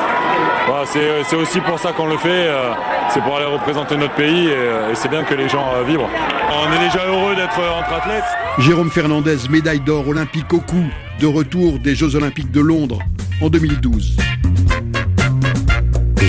c'est 0.86 1.36
aussi 1.36 1.60
pour 1.62 1.78
ça 1.80 1.92
qu'on 1.92 2.08
le 2.08 2.18
fait, 2.18 2.30
euh, 2.30 2.72
c'est 3.10 3.22
pour 3.22 3.36
aller 3.36 3.46
représenter 3.46 3.96
notre 3.98 4.16
pays 4.16 4.48
et, 4.48 4.96
c'est 4.96 5.10
bien 5.10 5.24
que 5.24 5.34
les 5.34 5.50
gens 5.50 5.74
euh, 5.74 5.84
vibrent. 5.84 6.10
On 6.52 6.74
est 6.74 6.86
déjà 6.86 7.06
heureux 7.06 7.36
d'être 7.36 7.60
entre 7.60 7.94
athlètes. 7.94 8.24
Jérôme 8.58 8.90
Fernandez, 8.90 9.38
médaille 9.50 9.80
d'or 9.80 10.08
olympique 10.08 10.52
au 10.54 10.60
cou, 10.60 10.84
de 11.20 11.28
retour 11.28 11.80
des 11.80 11.96
Jeux 11.96 12.16
olympiques 12.16 12.52
de 12.52 12.62
Londres 12.62 13.00
en 13.42 13.50
2012. 13.50 14.18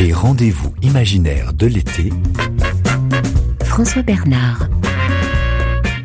Les 0.00 0.12
rendez-vous 0.12 0.74
imaginaires 0.82 1.52
de 1.52 1.66
l'été 1.66 2.10
François 3.80 4.02
Bernard. 4.02 4.68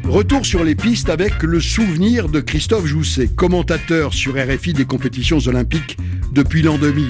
Retour 0.05 0.45
sur 0.45 0.63
les 0.63 0.75
pistes 0.75 1.09
avec 1.09 1.43
le 1.43 1.59
souvenir 1.59 2.29
de 2.29 2.39
Christophe 2.39 2.85
Jousset, 2.85 3.27
commentateur 3.27 4.13
sur 4.13 4.35
RFI 4.35 4.71
des 4.71 4.85
compétitions 4.85 5.39
olympiques 5.39 5.97
depuis 6.31 6.61
l'an 6.61 6.77
2000. 6.77 7.09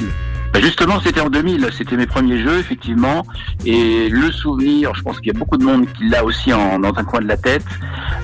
Bah, 0.51 0.59
justement, 0.61 0.99
c'était 1.01 1.21
en 1.21 1.29
2000, 1.29 1.69
c'était 1.77 1.95
mes 1.95 2.07
premiers 2.07 2.41
jeux, 2.41 2.57
effectivement. 2.57 3.27
Et 3.63 4.09
le 4.09 4.31
souvenir, 4.31 4.95
je 4.95 5.03
pense 5.03 5.19
qu'il 5.19 5.27
y 5.33 5.35
a 5.35 5.37
beaucoup 5.37 5.57
de 5.57 5.63
monde 5.63 5.85
qui 5.93 6.09
l'a 6.09 6.23
aussi 6.23 6.51
en, 6.51 6.79
dans 6.79 6.97
un 6.97 7.03
coin 7.03 7.19
de 7.21 7.27
la 7.27 7.37
tête, 7.37 7.65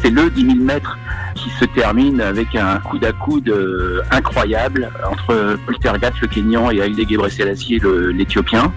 c'est 0.02 0.10
le 0.10 0.32
10 0.32 0.44
000 0.44 0.56
mètres 0.56 0.98
qui 1.36 1.52
se 1.52 1.66
termine 1.66 2.22
avec 2.22 2.56
un 2.56 2.80
coup 2.80 2.98
à 3.04 3.12
coude 3.12 3.50
euh, 3.50 4.02
incroyable 4.10 4.90
entre 5.12 5.60
Poltergat, 5.68 6.14
le 6.20 6.28
Kenyan, 6.28 6.72
et 6.72 6.82
Haïlé 6.82 7.06
Gebrselassie, 7.08 7.80
l'Éthiopien. 8.14 8.74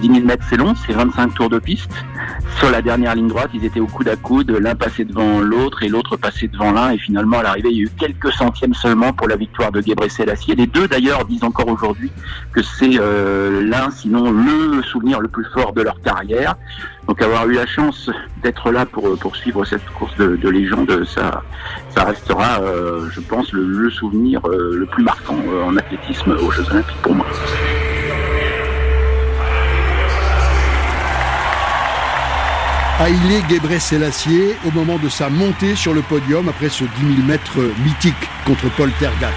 10 0.00 0.08
000 0.08 0.20
mètres, 0.24 0.44
c'est 0.48 0.56
long, 0.56 0.74
c'est 0.86 0.94
25 0.94 1.34
tours 1.34 1.50
de 1.50 1.58
piste. 1.58 1.92
Sur 2.58 2.70
la 2.70 2.82
dernière 2.82 3.14
ligne 3.14 3.28
droite, 3.28 3.50
ils 3.54 3.64
étaient 3.64 3.80
au 3.80 3.86
coude 3.86 4.08
à 4.08 4.16
coude, 4.16 4.50
l'un 4.50 4.74
passait 4.74 5.04
devant 5.04 5.40
l'autre 5.40 5.82
et 5.82 5.88
l'autre 5.88 6.16
passait 6.16 6.48
devant 6.48 6.72
l'un. 6.72 6.90
Et 6.90 6.98
finalement, 6.98 7.38
à 7.38 7.42
l'arrivée, 7.42 7.70
il 7.70 7.76
y 7.76 7.80
a 7.80 7.84
eu 7.84 7.90
quelques 7.90 8.32
centièmes 8.32 8.74
seulement 8.74 9.12
pour 9.12 9.28
la 9.28 9.36
victoire 9.36 9.72
de 9.72 9.80
Gebrselassie. 9.80 10.54
Les 10.54 10.66
deux, 10.66 10.88
d'ailleurs, 10.88 11.24
disent 11.24 11.44
encore 11.44 11.68
aujourd'hui 11.68 12.10
que 12.52 12.62
c'est 12.62 12.98
euh, 12.98 13.62
l'un, 13.64 13.90
sinon 13.90 14.30
le 14.30 14.82
souvenir 14.82 15.20
le 15.20 15.28
plus 15.28 15.46
fort 15.52 15.72
de 15.72 15.82
leur 15.82 16.00
carrière. 16.00 16.56
Donc 17.06 17.20
avoir 17.20 17.46
eu 17.48 17.52
la 17.52 17.66
chance 17.66 18.10
d'être 18.42 18.70
là 18.70 18.86
pour 18.86 19.18
poursuivre 19.18 19.64
cette 19.64 19.84
course 19.90 20.16
de, 20.16 20.36
de 20.36 20.48
légende, 20.48 21.04
ça, 21.04 21.42
restera, 22.04 22.60
euh, 22.62 23.08
je 23.10 23.20
pense, 23.20 23.52
le, 23.52 23.90
souvenir 23.90 24.40
euh, 24.46 24.76
le 24.76 24.86
plus 24.86 25.02
marquant 25.02 25.36
euh, 25.48 25.64
en 25.64 25.76
athlétisme 25.76 26.32
aux 26.32 26.50
Jeux 26.50 26.64
Olympiques 26.70 27.02
pour 27.02 27.14
moi. 27.14 27.26
Haïlé 33.00 33.40
Gebre 33.50 33.80
Selassie 33.80 34.52
au 34.64 34.70
moment 34.70 34.98
de 34.98 35.08
sa 35.08 35.28
montée 35.28 35.74
sur 35.74 35.94
le 35.94 36.02
podium 36.02 36.48
après 36.48 36.68
ce 36.68 36.84
10 36.84 37.16
000 37.16 37.26
mètres 37.26 37.58
mythique 37.84 38.14
contre 38.46 38.68
Paul 38.76 38.92
Tergat. 39.00 39.32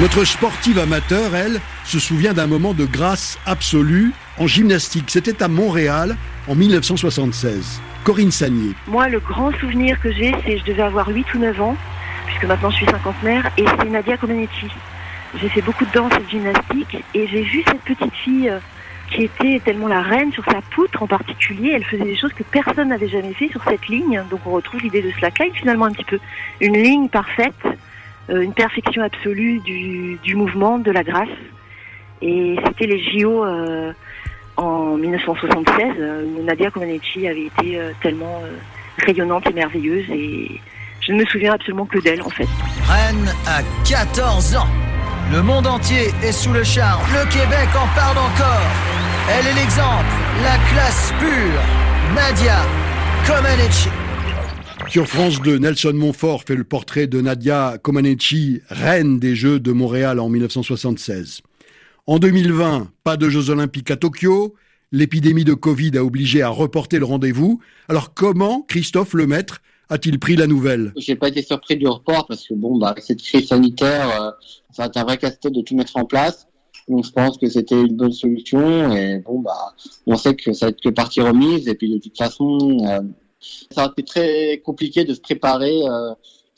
Notre 0.00 0.24
sportive 0.24 0.78
amateur, 0.78 1.36
elle, 1.36 1.60
se 1.84 1.98
souvient 1.98 2.32
d'un 2.32 2.46
moment 2.46 2.72
de 2.72 2.86
grâce 2.86 3.38
absolue 3.44 4.12
en 4.38 4.46
gymnastique. 4.46 5.04
C'était 5.10 5.42
à 5.42 5.48
Montréal 5.48 6.16
en 6.48 6.54
1976. 6.54 7.82
Corinne 8.04 8.30
Sagnier. 8.30 8.72
Moi, 8.86 9.10
le 9.10 9.20
grand 9.20 9.52
souvenir 9.58 10.00
que 10.00 10.10
j'ai, 10.10 10.34
c'est 10.46 10.56
je 10.56 10.64
devais 10.64 10.82
avoir 10.82 11.08
8 11.08 11.34
ou 11.34 11.38
9 11.40 11.60
ans, 11.60 11.76
puisque 12.24 12.44
maintenant 12.44 12.70
je 12.70 12.76
suis 12.76 12.86
cinquantenaire, 12.86 13.50
et 13.58 13.64
c'est 13.66 13.90
Nadia 13.90 14.16
Comaneci. 14.16 14.66
J'ai 15.38 15.50
fait 15.50 15.62
beaucoup 15.62 15.84
de 15.84 15.92
danse 15.92 16.12
et 16.18 16.24
de 16.24 16.30
gymnastique, 16.30 17.04
et 17.12 17.26
j'ai 17.26 17.42
vu 17.42 17.62
cette 17.66 17.82
petite 17.82 18.14
fille 18.14 18.48
euh, 18.48 18.58
qui 19.14 19.24
était 19.24 19.60
tellement 19.64 19.88
la 19.88 20.02
reine 20.02 20.32
sur 20.32 20.44
sa 20.44 20.60
poutre 20.70 21.02
en 21.02 21.06
particulier. 21.06 21.72
Elle 21.74 21.84
faisait 21.84 22.04
des 22.04 22.16
choses 22.16 22.32
que 22.32 22.42
personne 22.42 22.88
n'avait 22.88 23.08
jamais 23.08 23.32
fait 23.34 23.48
sur 23.48 23.62
cette 23.64 23.86
ligne. 23.88 24.22
Donc 24.30 24.40
on 24.46 24.50
retrouve 24.50 24.80
l'idée 24.80 25.02
de 25.02 25.10
slackline 25.12 25.52
finalement 25.54 25.86
un 25.86 25.92
petit 25.92 26.04
peu. 26.04 26.18
Une 26.60 26.76
ligne 26.76 27.08
parfaite, 27.08 27.54
euh, 28.30 28.40
une 28.40 28.54
perfection 28.54 29.02
absolue 29.02 29.60
du, 29.60 30.18
du, 30.22 30.34
mouvement, 30.34 30.78
de 30.78 30.90
la 30.90 31.02
grâce. 31.02 31.28
Et 32.20 32.56
c'était 32.66 32.86
les 32.86 33.02
JO 33.20 33.44
euh, 33.44 33.92
en 34.56 34.96
1976 34.96 35.94
euh, 35.98 36.24
où 36.38 36.42
Nadia 36.42 36.70
Comaneci 36.70 37.26
avait 37.26 37.46
été 37.46 37.80
tellement 38.00 38.42
rayonnante 38.98 39.48
et 39.48 39.52
merveilleuse 39.52 40.08
et 40.10 40.60
je 41.00 41.12
ne 41.12 41.18
me 41.18 41.24
souviens 41.24 41.54
absolument 41.54 41.86
que 41.86 41.98
d'elle 41.98 42.22
en 42.22 42.30
fait. 42.30 42.48
Reine 42.86 43.32
à 43.46 43.62
14 43.88 44.56
ans. 44.56 44.68
Le 45.32 45.42
monde 45.42 45.66
entier 45.66 46.10
est 46.22 46.32
sous 46.32 46.52
le 46.52 46.62
charme. 46.62 47.00
Le 47.12 47.24
Québec 47.30 47.68
en 47.74 47.88
parle 47.96 48.18
encore. 48.18 49.01
Elle 49.30 49.46
est 49.46 49.54
l'exemple, 49.54 50.10
la 50.42 50.58
classe 50.68 51.12
pure. 51.20 51.62
Nadia 52.12 52.66
Comaneci. 53.24 53.88
Sur 54.88 55.06
France 55.06 55.40
2, 55.40 55.58
Nelson 55.58 55.92
Montfort 55.94 56.42
fait 56.42 56.56
le 56.56 56.64
portrait 56.64 57.06
de 57.06 57.20
Nadia 57.20 57.78
Comaneci, 57.80 58.62
reine 58.68 59.20
des 59.20 59.36
Jeux 59.36 59.60
de 59.60 59.70
Montréal 59.70 60.18
en 60.18 60.28
1976. 60.28 61.42
En 62.08 62.18
2020, 62.18 62.90
pas 63.04 63.16
de 63.16 63.28
Jeux 63.28 63.50
olympiques 63.50 63.92
à 63.92 63.96
Tokyo. 63.96 64.56
L'épidémie 64.90 65.44
de 65.44 65.54
Covid 65.54 65.96
a 65.98 66.04
obligé 66.04 66.42
à 66.42 66.48
reporter 66.48 66.98
le 66.98 67.04
rendez-vous. 67.04 67.60
Alors 67.88 68.14
comment 68.14 68.62
Christophe 68.62 69.14
Lemaître 69.14 69.62
a-t-il 69.88 70.18
pris 70.18 70.34
la 70.34 70.48
nouvelle? 70.48 70.92
J'ai 70.96 71.14
pas 71.14 71.28
été 71.28 71.42
surpris 71.42 71.76
du 71.76 71.86
report 71.86 72.26
parce 72.26 72.48
que 72.48 72.54
bon, 72.54 72.76
bah, 72.76 72.96
cette 72.98 73.22
crise 73.22 73.46
sanitaire, 73.46 74.20
euh, 74.20 74.30
ça 74.72 74.82
a 74.82 74.86
été 74.88 74.98
un 74.98 75.04
vrai 75.04 75.16
casse-tête 75.16 75.52
de 75.52 75.60
tout 75.60 75.76
mettre 75.76 75.96
en 75.96 76.06
place. 76.06 76.48
Je 76.88 77.10
pense 77.10 77.38
que 77.38 77.48
c'était 77.48 77.80
une 77.80 77.96
bonne 77.96 78.12
solution 78.12 78.92
et 78.92 79.18
bon 79.18 79.40
bah 79.40 79.74
on 80.06 80.16
sait 80.16 80.34
que 80.34 80.52
ça 80.52 80.66
va 80.66 80.70
être 80.70 80.80
que 80.80 80.88
partie 80.88 81.20
remise 81.20 81.68
et 81.68 81.74
puis 81.74 81.92
de 81.94 81.98
toute 81.98 82.16
façon 82.16 82.58
euh, 82.84 83.00
ça 83.70 83.84
a 83.84 83.90
été 83.90 84.02
très 84.02 84.62
compliqué 84.64 85.04
de 85.04 85.14
se 85.14 85.20
préparer 85.20 85.80
euh, 85.84 86.12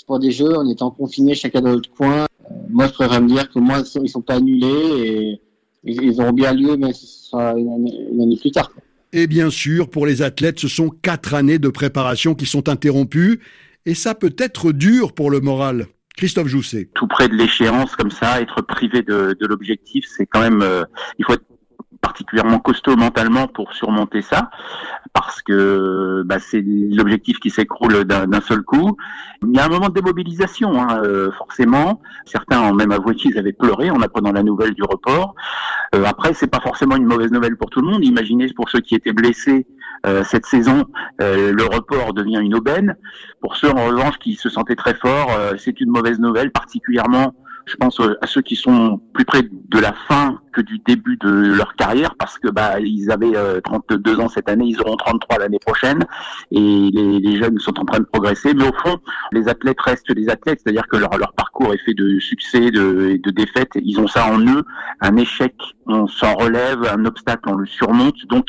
pour 0.06 0.18
des 0.18 0.30
jeux 0.30 0.56
en 0.56 0.68
étant 0.68 0.90
confinés 0.90 1.34
chacun 1.34 1.60
dans 1.60 1.72
notre 1.72 1.90
coin. 1.90 2.24
Euh, 2.24 2.54
moi, 2.68 2.86
je 2.88 2.92
pourrais 2.92 3.20
me 3.20 3.28
dire 3.28 3.50
que 3.50 3.58
moi, 3.58 3.82
ils 4.02 4.08
sont 4.08 4.22
pas 4.22 4.34
annulés 4.34 4.60
et 5.02 5.40
ils 5.84 6.20
auront 6.20 6.32
bien 6.32 6.52
lieu, 6.52 6.76
mais 6.76 6.92
ce 6.92 7.06
sera 7.06 7.54
une 7.56 7.70
année, 8.20 8.36
plus 8.36 8.50
tard. 8.50 8.70
Et 9.12 9.26
bien 9.26 9.50
sûr, 9.50 9.88
pour 9.88 10.06
les 10.06 10.22
athlètes, 10.22 10.58
ce 10.58 10.68
sont 10.68 10.90
quatre 10.90 11.34
années 11.34 11.58
de 11.58 11.68
préparation 11.68 12.34
qui 12.34 12.46
sont 12.46 12.68
interrompues. 12.68 13.40
Et 13.86 13.94
ça 13.94 14.14
peut 14.14 14.34
être 14.38 14.72
dur 14.72 15.12
pour 15.12 15.30
le 15.30 15.40
moral. 15.40 15.86
Christophe 16.16 16.48
Jousset. 16.48 16.90
Tout 16.94 17.06
près 17.06 17.28
de 17.28 17.34
l'échéance 17.34 17.96
comme 17.96 18.10
ça, 18.10 18.40
être 18.40 18.62
privé 18.62 19.02
de, 19.02 19.36
de 19.38 19.46
l'objectif, 19.46 20.04
c'est 20.08 20.26
quand 20.26 20.40
même, 20.40 20.62
euh, 20.62 20.84
il 21.18 21.24
faut 21.24 21.32
être 21.32 21.44
particulièrement 22.04 22.58
costaud 22.58 22.96
mentalement 22.96 23.48
pour 23.48 23.72
surmonter 23.72 24.20
ça, 24.20 24.50
parce 25.14 25.40
que 25.40 26.22
bah, 26.26 26.38
c'est 26.38 26.62
l'objectif 26.62 27.40
qui 27.40 27.48
s'écroule 27.48 28.04
d'un 28.04 28.40
seul 28.42 28.60
coup. 28.62 28.98
Il 29.42 29.56
y 29.56 29.58
a 29.58 29.64
un 29.64 29.68
moment 29.70 29.88
de 29.88 29.94
démobilisation, 29.94 30.82
hein, 30.82 31.00
euh, 31.02 31.30
forcément. 31.32 32.02
Certains 32.26 32.60
ont 32.60 32.74
même 32.74 32.92
avoué 32.92 33.14
qu'ils 33.14 33.38
avaient 33.38 33.54
pleuré 33.54 33.90
en 33.90 34.02
apprenant 34.02 34.32
la 34.32 34.42
nouvelle 34.42 34.74
du 34.74 34.82
report. 34.82 35.34
Euh, 35.94 36.04
après, 36.04 36.34
c'est 36.34 36.46
pas 36.46 36.60
forcément 36.60 36.96
une 36.96 37.06
mauvaise 37.06 37.32
nouvelle 37.32 37.56
pour 37.56 37.70
tout 37.70 37.80
le 37.80 37.86
monde. 37.86 38.04
Imaginez 38.04 38.52
pour 38.52 38.68
ceux 38.68 38.80
qui 38.80 38.94
étaient 38.94 39.14
blessés 39.14 39.66
euh, 40.06 40.22
cette 40.24 40.44
saison, 40.44 40.84
le 41.18 41.64
report 41.64 42.12
devient 42.12 42.40
une 42.42 42.54
aubaine. 42.54 42.96
Pour 43.40 43.56
ceux 43.56 43.70
en 43.70 43.86
revanche 43.86 44.18
qui 44.18 44.34
se 44.34 44.50
sentaient 44.50 44.76
très 44.76 44.94
forts, 44.94 45.30
c'est 45.56 45.80
une 45.80 45.90
mauvaise 45.90 46.18
nouvelle, 46.18 46.52
particulièrement 46.52 47.34
je 47.66 47.76
pense 47.76 47.98
à 48.20 48.26
ceux 48.26 48.42
qui 48.42 48.56
sont 48.56 49.00
plus 49.14 49.24
près 49.24 49.42
de 49.42 49.78
la 49.78 49.92
fin 49.92 50.40
que 50.54 50.60
du 50.60 50.78
début 50.78 51.16
de 51.16 51.28
leur 51.28 51.74
carrière 51.74 52.14
parce 52.18 52.38
que 52.38 52.48
bah 52.48 52.80
ils 52.80 53.10
avaient 53.10 53.32
32 53.62 54.00
euh, 54.12 54.20
ans 54.20 54.28
cette 54.28 54.48
année, 54.48 54.66
ils 54.66 54.80
auront 54.80 54.96
33 54.96 55.38
l'année 55.38 55.58
prochaine 55.58 56.06
et 56.50 56.90
les, 56.92 57.36
jeunes 57.36 57.58
sont 57.58 57.78
en 57.80 57.84
train 57.84 57.98
de 57.98 58.04
progresser. 58.04 58.54
Mais 58.54 58.68
au 58.68 58.72
fond, 58.72 58.98
les 59.32 59.48
athlètes 59.48 59.80
restent 59.80 60.12
des 60.12 60.28
athlètes, 60.28 60.60
c'est-à-dire 60.62 60.86
que 60.86 60.96
leur, 60.96 61.16
leur 61.18 61.32
parcours 61.32 61.74
est 61.74 61.84
fait 61.84 61.94
de 61.94 62.18
succès 62.20 62.70
de, 62.70 63.18
de 63.22 63.30
défaites. 63.30 63.72
Ils 63.74 63.98
ont 63.98 64.06
ça 64.06 64.26
en 64.26 64.38
eux. 64.40 64.64
Un 65.00 65.16
échec, 65.16 65.54
on 65.86 66.06
s'en 66.06 66.34
relève. 66.34 66.84
Un 66.84 67.04
obstacle, 67.04 67.42
on 67.46 67.56
le 67.56 67.66
surmonte. 67.66 68.16
Donc 68.28 68.46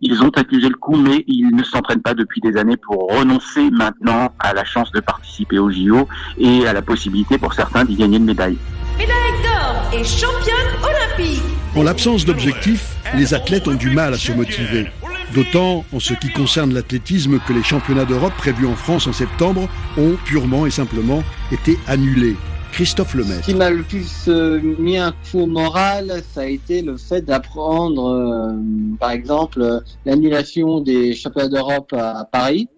ils 0.00 0.22
ont 0.22 0.30
accusé 0.30 0.68
le 0.68 0.76
coup, 0.76 0.96
mais 0.96 1.24
ils 1.26 1.54
ne 1.54 1.62
s'entraînent 1.62 2.02
pas 2.02 2.14
depuis 2.14 2.40
des 2.40 2.56
années 2.56 2.78
pour 2.78 3.08
renoncer 3.08 3.70
maintenant 3.70 4.32
à 4.38 4.54
la 4.54 4.64
chance 4.64 4.90
de 4.92 5.00
participer 5.00 5.58
au 5.58 5.70
JO 5.70 6.08
et 6.38 6.66
à 6.66 6.72
la 6.72 6.82
possibilité 6.82 7.36
pour 7.38 7.52
certains 7.52 7.84
d'y 7.84 7.96
gagner 7.96 8.16
une 8.16 8.24
médaille. 8.24 8.58
Médaille 8.98 9.42
d'or 9.42 10.00
et 10.00 10.04
championne. 10.04 10.91
En 11.74 11.82
l'absence 11.82 12.24
d'objectifs, 12.24 12.96
les 13.16 13.34
athlètes 13.34 13.68
ont 13.68 13.74
du 13.74 13.90
mal 13.90 14.14
à 14.14 14.18
se 14.18 14.32
motiver. 14.32 14.86
D'autant 15.34 15.84
en 15.92 16.00
ce 16.00 16.14
qui 16.14 16.30
concerne 16.30 16.74
l'athlétisme 16.74 17.38
que 17.46 17.52
les 17.52 17.62
championnats 17.62 18.04
d'Europe 18.04 18.34
prévus 18.36 18.66
en 18.66 18.76
France 18.76 19.06
en 19.06 19.12
septembre 19.12 19.68
ont 19.96 20.16
purement 20.24 20.66
et 20.66 20.70
simplement 20.70 21.22
été 21.50 21.78
annulés. 21.86 22.36
Christophe 22.72 23.14
Lemaitre. 23.14 23.44
Ce 23.44 23.50
qui 23.50 23.54
m'a 23.54 23.70
le 23.70 23.82
plus 23.82 24.28
euh, 24.28 24.60
mis 24.78 24.96
un 24.96 25.12
coup 25.30 25.46
moral, 25.46 26.22
ça 26.32 26.42
a 26.42 26.46
été 26.46 26.80
le 26.80 26.96
fait 26.96 27.22
d'apprendre, 27.22 28.06
euh, 28.06 28.52
par 28.98 29.10
exemple, 29.10 29.82
l'annulation 30.06 30.80
des 30.80 31.14
championnats 31.14 31.48
d'Europe 31.48 31.92
à, 31.92 32.26
Paris, 32.30 32.68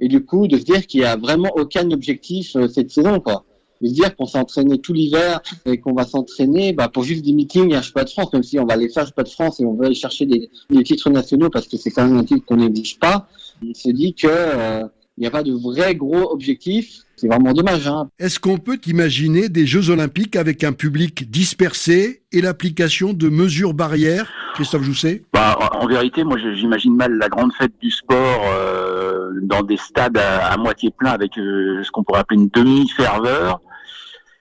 et 0.00 0.08
du 0.08 0.24
coup 0.24 0.46
de 0.46 0.58
se 0.58 0.64
dire 0.64 0.86
qu'il 0.86 1.00
n'y 1.00 1.06
a 1.06 1.16
vraiment 1.16 1.50
aucun 1.56 1.90
objectif 1.90 2.56
euh, 2.56 2.68
cette 2.68 2.90
saison. 2.90 3.20
Quoi 3.20 3.44
de 3.80 3.88
dire 3.88 4.14
qu'on 4.16 4.26
s'est 4.26 4.38
entraîné 4.38 4.78
tout 4.78 4.92
l'hiver 4.92 5.40
et 5.64 5.78
qu'on 5.78 5.92
va 5.92 6.04
s'entraîner 6.04 6.72
bah, 6.72 6.88
pour 6.88 7.02
juste 7.02 7.24
des 7.24 7.32
meetings 7.32 7.74
à 7.74 7.82
pas 7.94 8.04
de 8.04 8.10
France, 8.10 8.32
même 8.32 8.42
si 8.42 8.58
on 8.58 8.66
va 8.66 8.74
aller 8.74 8.88
faire 8.88 9.12
pas 9.12 9.22
de 9.22 9.28
France 9.28 9.60
et 9.60 9.64
on 9.64 9.74
va 9.74 9.86
aller 9.86 9.94
chercher 9.94 10.26
des, 10.26 10.50
des 10.70 10.82
titres 10.82 11.10
nationaux 11.10 11.50
parce 11.50 11.68
que 11.68 11.76
c'est 11.76 11.90
quand 11.90 12.06
même 12.06 12.16
un 12.16 12.24
titre 12.24 12.44
qu'on 12.46 12.56
n'exige 12.56 12.98
pas. 12.98 13.28
On 13.62 13.74
se 13.74 13.90
dit 13.90 14.14
que 14.14 14.26
euh, 14.28 14.84
il 15.16 15.22
n'y 15.22 15.26
a 15.26 15.30
pas 15.30 15.42
de 15.42 15.52
vrai 15.52 15.94
gros 15.94 16.30
objectif. 16.30 16.98
C'est 17.16 17.28
vraiment 17.28 17.54
dommage. 17.54 17.88
Hein. 17.88 18.10
Est-ce 18.18 18.38
qu'on 18.38 18.58
peut 18.58 18.78
imaginer 18.86 19.48
des 19.48 19.66
Jeux 19.66 19.88
Olympiques 19.88 20.36
avec 20.36 20.62
un 20.62 20.72
public 20.72 21.30
dispersé 21.30 22.20
et 22.32 22.42
l'application 22.42 23.14
de 23.14 23.30
mesures 23.30 23.72
barrières 23.72 24.30
Christophe 24.54 24.82
Jousset? 24.82 25.22
Bah, 25.32 25.58
En 25.80 25.86
vérité, 25.86 26.24
moi 26.24 26.36
j'imagine 26.54 26.94
mal 26.94 27.12
la 27.14 27.30
grande 27.30 27.54
fête 27.54 27.72
du 27.80 27.90
sport 27.90 28.42
euh, 28.46 29.30
dans 29.42 29.62
des 29.62 29.78
stades 29.78 30.18
à, 30.18 30.54
moitié 30.58 30.90
pleins 30.90 31.12
avec 31.12 31.38
euh, 31.38 31.82
ce 31.82 31.90
qu'on 31.90 32.04
pourrait 32.04 32.20
appeler 32.20 32.40
une 32.40 32.48
demi-ferveur. 32.48 33.60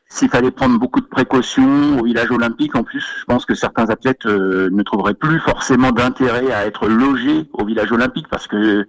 S'il 0.07 0.29
fallait 0.29 0.51
prendre 0.51 0.79
beaucoup 0.79 1.01
de 1.01 1.07
précautions 1.07 2.00
au 2.00 2.03
village 2.03 2.29
olympique, 2.31 2.75
en 2.75 2.83
plus, 2.83 3.03
je 3.19 3.25
pense 3.25 3.45
que 3.45 3.55
certains 3.55 3.89
athlètes 3.89 4.25
euh, 4.27 4.69
ne 4.71 4.83
trouveraient 4.83 5.15
plus 5.15 5.39
forcément 5.39 5.91
d'intérêt 5.91 6.51
à 6.51 6.65
être 6.65 6.88
logés 6.88 7.50
au 7.53 7.65
village 7.65 7.91
olympique 7.91 8.27
parce 8.29 8.47
que 8.47 8.85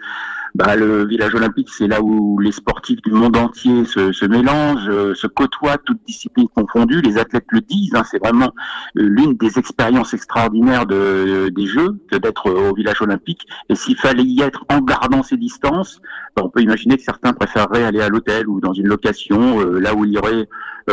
bah, 0.57 0.75
le 0.75 1.07
village 1.07 1.35
olympique, 1.35 1.69
c'est 1.71 1.87
là 1.87 2.01
où 2.01 2.39
les 2.39 2.51
sportifs 2.51 3.03
du 3.03 3.11
monde 3.11 3.37
entier 3.37 3.85
se, 3.85 4.11
se 4.11 4.25
mélangent, 4.25 4.89
euh, 4.89 5.15
se 5.15 5.27
côtoient, 5.27 5.77
toutes 5.77 6.01
disciplines 6.07 6.49
confondues. 6.49 7.03
Les 7.03 7.19
athlètes 7.19 7.45
le 7.51 7.61
disent, 7.61 7.95
hein, 7.95 8.05
c'est 8.11 8.19
vraiment 8.19 8.55
euh, 8.97 9.03
l'une 9.03 9.35
des 9.35 9.59
expériences 9.59 10.15
extraordinaires 10.15 10.87
de, 10.87 11.51
des 11.51 11.67
Jeux 11.67 12.01
d'être 12.11 12.51
au 12.51 12.75
village 12.75 13.03
olympique. 13.03 13.47
Et 13.69 13.75
s'il 13.75 13.99
fallait 13.99 14.23
y 14.23 14.41
être 14.41 14.65
en 14.71 14.81
gardant 14.81 15.23
ses 15.23 15.37
distances, 15.37 16.01
bah, 16.35 16.43
on 16.43 16.49
peut 16.49 16.63
imaginer 16.63 16.97
que 16.97 17.03
certains 17.03 17.35
préféreraient 17.35 17.85
aller 17.85 18.01
à 18.01 18.09
l'hôtel 18.09 18.49
ou 18.49 18.59
dans 18.61 18.73
une 18.73 18.87
location, 18.87 19.61
là 19.61 19.95
où 19.95 20.07
il 20.07 20.13
y 20.13 20.19
aurait 20.19 20.49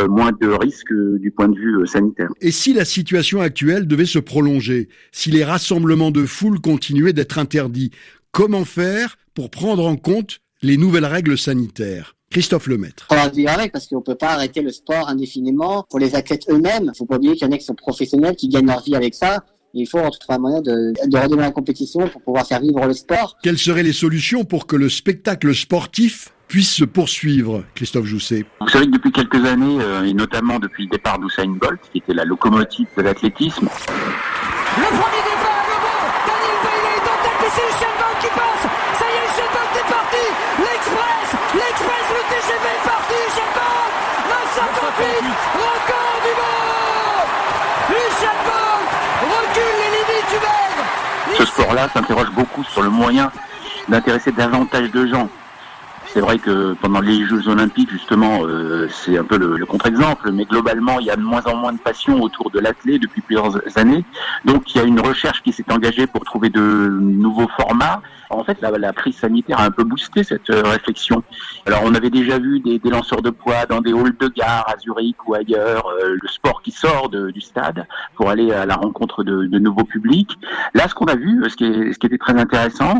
moins 0.08 0.32
de 0.32 0.48
risques 0.48 0.92
du 0.92 1.30
point 1.30 1.48
de 1.48 1.56
vue 1.56 1.86
sanitaire. 1.86 2.28
Et 2.42 2.50
si 2.50 2.74
la 2.74 2.84
situation 2.84 3.40
actuelle 3.40 3.86
devait 3.86 4.04
se 4.04 4.18
prolonger, 4.18 4.88
si 5.12 5.30
les 5.30 5.44
rassemblements 5.44 6.10
de 6.10 6.26
foule 6.26 6.60
continuaient 6.60 7.12
d'être 7.14 7.38
interdits, 7.38 7.92
comment 8.32 8.64
faire 8.64 9.16
pour 9.34 9.50
prendre 9.50 9.84
en 9.86 9.96
compte 9.96 10.40
les 10.62 10.76
nouvelles 10.76 11.04
règles 11.04 11.36
sanitaires 11.36 12.14
Christophe 12.30 12.66
Lemaître. 12.66 13.06
On 13.10 13.14
va 13.14 13.28
vivre 13.28 13.50
avec 13.50 13.70
parce 13.70 13.86
qu'on 13.86 14.00
peut 14.00 14.14
pas 14.16 14.30
arrêter 14.32 14.60
le 14.60 14.72
sport 14.72 15.08
indéfiniment 15.08 15.84
pour 15.88 16.00
les 16.00 16.16
athlètes 16.16 16.46
eux-mêmes. 16.50 16.90
Il 16.92 16.96
faut 16.98 17.04
pas 17.06 17.16
oublier 17.16 17.34
qu'il 17.34 17.46
y 17.46 17.50
en 17.50 17.52
a 17.52 17.58
qui 17.58 17.64
sont 17.64 17.74
professionnels, 17.74 18.34
qui 18.34 18.48
gagnent 18.48 18.66
leur 18.66 18.82
vie 18.82 18.96
avec 18.96 19.14
ça. 19.14 19.44
il 19.72 19.86
faut 19.86 19.98
trouver 19.98 20.34
un 20.34 20.38
moyen 20.38 20.60
de, 20.60 20.92
de 21.06 21.16
redonner 21.16 21.42
la 21.42 21.52
compétition 21.52 22.08
pour 22.08 22.22
pouvoir 22.22 22.46
faire 22.46 22.60
vivre 22.60 22.84
le 22.86 22.92
sport. 22.92 23.36
Quelles 23.42 23.58
seraient 23.58 23.82
les 23.84 23.92
solutions 23.92 24.44
pour 24.44 24.66
que 24.66 24.74
le 24.74 24.88
spectacle 24.88 25.54
sportif 25.54 26.32
puisse 26.48 26.72
se 26.72 26.84
poursuivre, 26.84 27.64
Christophe 27.76 28.06
Jousset? 28.06 28.44
Vous 28.60 28.68
savez 28.68 28.86
que 28.86 28.92
depuis 28.92 29.12
quelques 29.12 29.44
années, 29.44 29.78
euh, 29.80 30.04
et 30.04 30.14
notamment 30.14 30.58
depuis 30.58 30.84
le 30.84 30.90
départ 30.90 31.18
d'Usain 31.20 31.48
Bolt, 31.48 31.80
qui 31.92 31.98
était 31.98 32.14
la 32.14 32.24
locomotive 32.24 32.86
de 32.96 33.02
l'athlétisme, 33.02 33.68
le 34.76 34.88
premier 34.88 35.33
Sport-là 51.64 51.88
s'interroge 51.94 52.30
beaucoup 52.32 52.62
sur 52.62 52.82
le 52.82 52.90
moyen 52.90 53.30
d'intéresser 53.88 54.32
davantage 54.32 54.90
de 54.90 55.06
gens 55.06 55.30
c'est 56.14 56.20
vrai 56.20 56.38
que 56.38 56.74
pendant 56.74 57.00
les 57.00 57.26
Jeux 57.26 57.48
Olympiques, 57.48 57.90
justement, 57.90 58.44
euh, 58.44 58.86
c'est 58.88 59.18
un 59.18 59.24
peu 59.24 59.36
le, 59.36 59.66
contre-exemple, 59.66 60.30
mais 60.30 60.44
globalement, 60.44 61.00
il 61.00 61.06
y 61.06 61.10
a 61.10 61.16
de 61.16 61.22
moins 61.22 61.44
en 61.46 61.56
moins 61.56 61.72
de 61.72 61.80
passion 61.80 62.22
autour 62.22 62.52
de 62.52 62.60
l'athlète 62.60 63.02
depuis 63.02 63.20
plusieurs 63.20 63.58
années. 63.76 64.04
Donc, 64.44 64.72
il 64.72 64.78
y 64.78 64.80
a 64.80 64.84
une 64.84 65.00
recherche 65.00 65.42
qui 65.42 65.52
s'est 65.52 65.64
engagée 65.72 66.06
pour 66.06 66.24
trouver 66.24 66.50
de 66.50 66.60
nouveaux 66.60 67.48
formats. 67.58 68.00
En 68.30 68.44
fait, 68.44 68.60
la, 68.60 68.70
la, 68.70 68.92
crise 68.92 69.16
sanitaire 69.16 69.58
a 69.58 69.64
un 69.64 69.70
peu 69.72 69.82
boosté 69.82 70.22
cette 70.22 70.50
euh, 70.50 70.62
réflexion. 70.64 71.22
Alors, 71.66 71.80
on 71.84 71.94
avait 71.94 72.10
déjà 72.10 72.38
vu 72.38 72.60
des, 72.60 72.78
des, 72.78 72.90
lanceurs 72.90 73.22
de 73.22 73.30
poids 73.30 73.66
dans 73.68 73.80
des 73.80 73.92
halls 73.92 74.16
de 74.18 74.28
gare 74.28 74.64
à 74.68 74.78
Zurich 74.78 75.16
ou 75.26 75.34
ailleurs, 75.34 75.86
euh, 76.00 76.16
le 76.20 76.28
sport 76.28 76.62
qui 76.62 76.70
sort 76.70 77.08
de, 77.08 77.30
du 77.30 77.40
stade 77.40 77.86
pour 78.14 78.30
aller 78.30 78.52
à 78.52 78.66
la 78.66 78.76
rencontre 78.76 79.24
de, 79.24 79.46
de 79.46 79.58
nouveaux 79.58 79.84
publics. 79.84 80.38
Là, 80.74 80.86
ce 80.88 80.94
qu'on 80.94 81.06
a 81.06 81.16
vu, 81.16 81.42
ce 81.48 81.56
qui, 81.56 81.64
est, 81.64 81.92
ce 81.92 81.98
qui 81.98 82.06
était 82.06 82.18
très 82.18 82.38
intéressant 82.38 82.94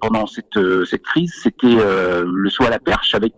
pendant 0.00 0.26
cette, 0.26 0.58
cette 0.86 1.02
crise, 1.02 1.32
c'était 1.42 1.76
le 1.76 2.50
à 2.64 2.70
la 2.70 2.78
perche 2.78 3.14
avec, 3.14 3.34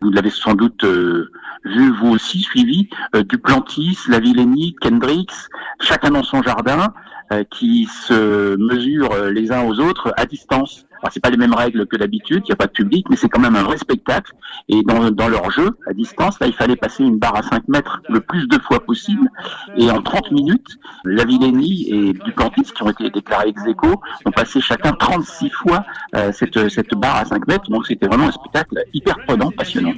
vous 0.00 0.10
l'avez 0.10 0.30
sans 0.30 0.54
doute 0.54 0.84
euh, 0.84 1.30
vu 1.64 1.90
vous 1.92 2.10
aussi, 2.10 2.40
suivi, 2.40 2.88
euh, 3.14 3.22
Duplantis, 3.22 3.98
Lavillény, 4.08 4.74
Kendricks, 4.80 5.32
chacun 5.80 6.10
dans 6.10 6.22
son 6.22 6.42
jardin, 6.42 6.92
euh, 7.32 7.44
qui 7.50 7.86
se 7.86 8.56
mesurent 8.56 9.30
les 9.30 9.52
uns 9.52 9.62
aux 9.62 9.78
autres 9.80 10.12
à 10.16 10.26
distance. 10.26 10.86
Alors 11.02 11.12
c'est 11.12 11.20
pas 11.20 11.30
les 11.30 11.36
mêmes 11.36 11.54
règles 11.54 11.84
que 11.86 11.96
d'habitude, 11.96 12.42
il 12.44 12.50
n'y 12.50 12.52
a 12.52 12.56
pas 12.56 12.66
de 12.66 12.72
public, 12.72 13.06
mais 13.10 13.16
c'est 13.16 13.28
quand 13.28 13.40
même 13.40 13.56
un 13.56 13.64
vrai 13.64 13.76
spectacle. 13.76 14.32
Et 14.68 14.82
dans, 14.84 15.10
dans 15.10 15.28
leur 15.28 15.50
jeu, 15.50 15.70
à 15.88 15.92
distance, 15.92 16.38
là, 16.40 16.46
il 16.46 16.52
fallait 16.52 16.76
passer 16.76 17.02
une 17.02 17.18
barre 17.18 17.36
à 17.36 17.42
5 17.42 17.66
mètres 17.66 18.00
le 18.08 18.20
plus 18.20 18.46
de 18.46 18.56
fois 18.60 18.78
possible. 18.78 19.28
Et 19.76 19.90
en 19.90 20.00
30 20.00 20.30
minutes, 20.30 20.68
Lavillény 21.04 21.88
et 21.90 22.12
Duplantis, 22.12 22.70
qui 22.72 22.82
ont 22.84 22.90
été 22.90 23.10
déclarés 23.10 23.48
ex 23.48 23.62
aequo, 23.66 24.00
ont 24.24 24.30
passé 24.30 24.60
chacun 24.60 24.92
36 24.92 25.50
fois 25.50 25.84
euh, 26.14 26.30
cette, 26.32 26.68
cette 26.68 26.94
barre 26.94 27.16
à 27.16 27.24
5 27.24 27.48
mètres. 27.48 27.68
Donc 27.68 27.84
c'était 27.86 28.06
vraiment 28.06 28.28
un 28.28 28.32
spectacle 28.32 28.84
hyper 28.94 29.18
prenant, 29.26 29.50
passionnant. 29.50 29.94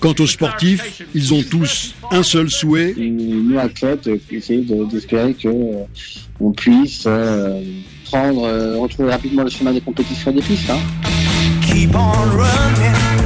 Quant 0.00 0.14
aux 0.18 0.26
sportifs, 0.26 1.02
ils 1.14 1.34
ont 1.34 1.42
tous 1.42 1.94
un 2.10 2.22
seul 2.22 2.48
souhait. 2.48 2.94
Nous, 2.96 3.58
athlètes, 3.58 4.08
essayer 4.30 4.64
d'espérer 4.86 5.34
que 5.34 5.48
euh, 5.48 5.84
on 6.40 6.52
puisse 6.52 7.04
euh, 7.06 7.60
prendre, 8.10 8.44
euh, 8.44 8.76
retrouver 8.78 9.10
rapidement 9.10 9.42
le 9.42 9.50
chemin 9.50 9.72
des 9.72 9.80
compétitions 9.80 10.32
des 10.32 10.42
pistes. 10.42 10.70
Hein. 10.70 10.78
Keep 11.62 11.94
on 11.94 12.12
running. 12.36 13.18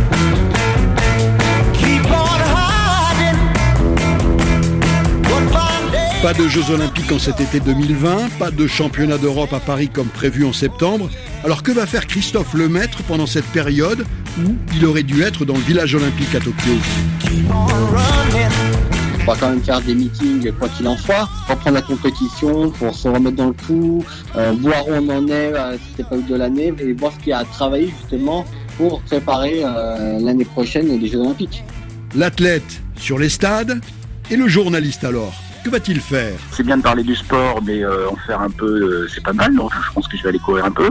Pas 6.22 6.34
de 6.34 6.46
Jeux 6.46 6.70
Olympiques 6.70 7.10
en 7.10 7.18
cet 7.18 7.40
été 7.40 7.58
2020, 7.58 8.38
pas 8.38 8.52
de 8.52 8.68
championnat 8.68 9.18
d'Europe 9.18 9.52
à 9.52 9.58
Paris 9.58 9.88
comme 9.88 10.06
prévu 10.06 10.44
en 10.44 10.52
septembre. 10.52 11.10
Alors 11.42 11.64
que 11.64 11.72
va 11.72 11.84
faire 11.84 12.06
Christophe 12.06 12.54
Lemaître 12.54 13.02
pendant 13.08 13.26
cette 13.26 13.46
période 13.46 14.06
où 14.38 14.54
il 14.76 14.86
aurait 14.86 15.02
dû 15.02 15.22
être 15.22 15.44
dans 15.44 15.54
le 15.54 15.60
village 15.60 15.96
olympique 15.96 16.32
à 16.36 16.38
Tokyo? 16.38 16.74
On 19.22 19.30
va 19.30 19.36
quand 19.38 19.50
même 19.50 19.62
faire 19.62 19.80
des 19.80 19.94
meetings 19.94 20.52
quoi 20.52 20.68
qu'il 20.68 20.86
en 20.88 20.96
soit, 20.96 21.28
reprendre 21.48 21.76
la 21.76 21.82
compétition 21.82 22.70
pour 22.70 22.94
se 22.94 23.08
remettre 23.08 23.36
dans 23.36 23.48
le 23.48 23.52
coup, 23.52 24.04
euh, 24.36 24.52
voir 24.60 24.86
où 24.88 24.92
on 24.92 25.08
en 25.08 25.28
est 25.28 25.52
c'était 25.90 26.08
pas 26.08 26.16
eu 26.16 26.22
de 26.22 26.34
l'année 26.34 26.72
et 26.78 26.92
voir 26.92 27.12
ce 27.12 27.18
qu'il 27.18 27.28
y 27.28 27.32
a 27.32 27.38
à 27.38 27.44
travailler 27.44 27.92
justement 28.00 28.44
pour 28.76 29.00
préparer 29.02 29.62
euh, 29.64 30.18
l'année 30.20 30.44
prochaine 30.44 30.98
les 30.98 31.08
Jeux 31.08 31.20
Olympiques. 31.20 31.64
L'athlète 32.14 32.82
sur 32.96 33.18
les 33.18 33.28
stades 33.28 33.80
et 34.30 34.36
le 34.36 34.48
journaliste 34.48 35.04
alors 35.04 35.32
que 35.64 35.70
va-t-il 35.70 36.00
faire? 36.00 36.34
C'est 36.50 36.64
bien 36.64 36.76
de 36.76 36.82
parler 36.82 37.04
du 37.04 37.14
sport, 37.14 37.60
mais 37.64 37.84
euh, 37.84 38.10
en 38.10 38.16
faire 38.16 38.40
un 38.40 38.50
peu, 38.50 38.66
euh, 38.66 39.08
c'est 39.14 39.22
pas 39.22 39.32
mal. 39.32 39.54
Donc 39.54 39.70
je 39.72 39.92
pense 39.92 40.08
que 40.08 40.16
je 40.16 40.22
vais 40.24 40.30
aller 40.30 40.40
courir 40.40 40.64
un 40.64 40.72
peu. 40.72 40.90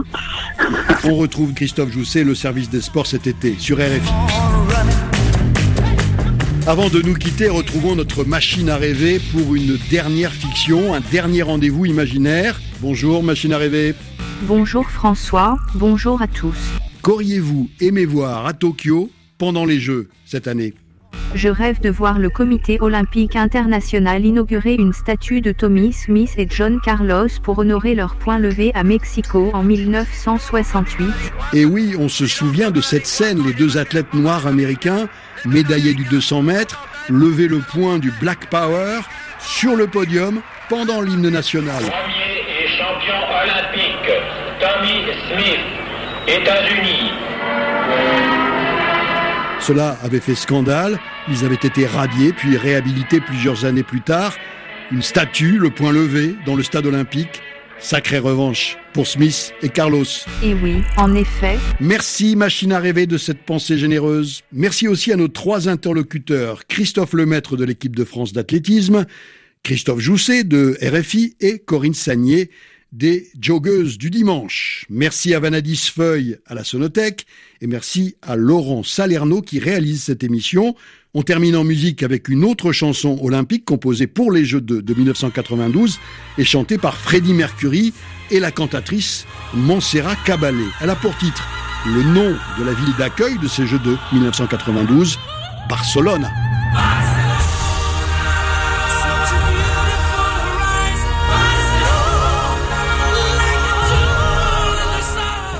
On 1.04 1.16
retrouve 1.16 1.52
Christophe 1.52 1.92
Jousset, 1.92 2.24
le 2.24 2.34
service 2.34 2.70
des 2.70 2.80
sports 2.80 3.06
cet 3.06 3.26
été 3.26 3.56
sur 3.58 3.76
RFI. 3.76 4.61
Avant 6.64 6.88
de 6.88 7.02
nous 7.02 7.14
quitter, 7.14 7.48
retrouvons 7.48 7.96
notre 7.96 8.24
machine 8.24 8.70
à 8.70 8.76
rêver 8.76 9.18
pour 9.32 9.56
une 9.56 9.76
dernière 9.90 10.30
fiction, 10.30 10.94
un 10.94 11.00
dernier 11.00 11.42
rendez-vous 11.42 11.86
imaginaire. 11.86 12.60
Bonjour 12.80 13.24
machine 13.24 13.52
à 13.52 13.58
rêver. 13.58 13.96
Bonjour 14.42 14.88
François, 14.88 15.56
bonjour 15.74 16.22
à 16.22 16.28
tous. 16.28 16.56
Qu'auriez-vous 17.02 17.68
aimé 17.80 18.04
voir 18.04 18.46
à 18.46 18.52
Tokyo 18.52 19.10
pendant 19.38 19.64
les 19.64 19.80
Jeux 19.80 20.08
cette 20.24 20.46
année? 20.46 20.72
Je 21.34 21.48
rêve 21.48 21.80
de 21.80 21.90
voir 21.90 22.18
le 22.18 22.28
comité 22.28 22.78
olympique 22.80 23.34
international 23.34 24.24
inaugurer 24.24 24.74
une 24.74 24.92
statue 24.92 25.40
de 25.40 25.50
Tommy 25.50 25.92
Smith 25.92 26.34
et 26.36 26.46
John 26.48 26.78
Carlos 26.80 27.28
pour 27.42 27.58
honorer 27.58 27.94
leur 27.94 28.16
point 28.16 28.38
levé 28.38 28.70
à 28.74 28.84
Mexico 28.84 29.50
en 29.52 29.64
1968. 29.64 31.08
Et 31.54 31.64
oui, 31.64 31.96
on 31.98 32.08
se 32.08 32.26
souvient 32.26 32.70
de 32.70 32.80
cette 32.80 33.06
scène, 33.06 33.42
les 33.44 33.54
deux 33.54 33.78
athlètes 33.78 34.12
noirs 34.14 34.46
américains, 34.46 35.08
médaillés 35.44 35.94
du 35.94 36.04
200 36.04 36.42
mètres, 36.42 36.86
lever 37.08 37.48
le 37.48 37.58
point 37.58 37.98
du 37.98 38.10
Black 38.20 38.46
Power 38.46 39.00
sur 39.38 39.76
le 39.76 39.86
podium 39.86 40.40
pendant 40.68 41.00
l'hymne 41.00 41.28
national. 41.28 41.82
Premier 41.82 42.64
et 42.64 42.68
champion 42.68 43.14
olympique, 43.42 44.12
Tommy 44.60 45.02
Smith, 45.28 45.60
États-Unis. 46.28 47.10
Cela 49.60 49.96
avait 50.02 50.20
fait 50.20 50.34
scandale, 50.34 50.98
ils 51.28 51.44
avaient 51.44 51.54
été 51.54 51.86
radiés 51.86 52.32
puis 52.32 52.56
réhabilités 52.56 53.20
plusieurs 53.20 53.64
années 53.64 53.84
plus 53.84 54.00
tard. 54.00 54.34
Une 54.90 55.02
statue, 55.02 55.58
le 55.58 55.70
point 55.70 55.92
levé, 55.92 56.34
dans 56.44 56.56
le 56.56 56.62
stade 56.62 56.86
olympique. 56.86 57.42
Sacrée 57.82 58.20
revanche 58.20 58.78
pour 58.92 59.08
Smith 59.08 59.52
et 59.60 59.68
Carlos. 59.68 60.04
Et 60.42 60.54
oui, 60.54 60.76
en 60.96 61.14
effet. 61.16 61.58
Merci, 61.80 62.36
machine 62.36 62.72
à 62.72 62.78
rêver, 62.78 63.06
de 63.06 63.18
cette 63.18 63.42
pensée 63.42 63.76
généreuse. 63.76 64.42
Merci 64.52 64.86
aussi 64.86 65.12
à 65.12 65.16
nos 65.16 65.26
trois 65.26 65.68
interlocuteurs, 65.68 66.66
Christophe 66.68 67.12
Lemaître 67.12 67.56
de 67.56 67.64
l'équipe 67.64 67.96
de 67.96 68.04
France 68.04 68.32
d'athlétisme, 68.32 69.04
Christophe 69.64 69.98
Jousset 69.98 70.44
de 70.44 70.78
RFI 70.80 71.34
et 71.40 71.58
Corinne 71.58 71.92
Sagnier 71.92 72.50
des 72.92 73.28
joggeuses 73.40 73.98
du 73.98 74.10
dimanche. 74.10 74.86
Merci 74.88 75.34
à 75.34 75.40
Vanadis 75.40 75.90
Feuille 75.92 76.36
à 76.46 76.54
la 76.54 76.62
Sonothèque 76.62 77.26
et 77.60 77.66
merci 77.66 78.16
à 78.22 78.36
Laurent 78.36 78.82
Salerno 78.82 79.40
qui 79.40 79.58
réalise 79.58 80.04
cette 80.04 80.22
émission. 80.22 80.76
On 81.14 81.20
termine 81.20 81.56
en 81.56 81.64
musique 81.64 82.02
avec 82.02 82.30
une 82.30 82.42
autre 82.42 82.72
chanson 82.72 83.18
olympique 83.20 83.66
composée 83.66 84.06
pour 84.06 84.32
les 84.32 84.46
Jeux 84.46 84.62
de, 84.62 84.80
de 84.80 84.94
1992 84.94 86.00
et 86.38 86.44
chantée 86.44 86.78
par 86.78 86.96
Freddie 86.96 87.34
Mercury 87.34 87.92
et 88.30 88.40
la 88.40 88.50
cantatrice 88.50 89.26
Montserrat 89.52 90.16
Caballé. 90.24 90.64
Elle 90.80 90.88
a 90.88 90.96
pour 90.96 91.14
titre 91.18 91.46
le 91.84 92.02
nom 92.02 92.34
de 92.58 92.64
la 92.64 92.72
ville 92.72 92.94
d'accueil 92.96 93.36
de 93.38 93.46
ces 93.46 93.66
Jeux 93.66 93.78
de 93.80 93.98
1992, 94.14 95.18
Barcelone. 95.68 96.30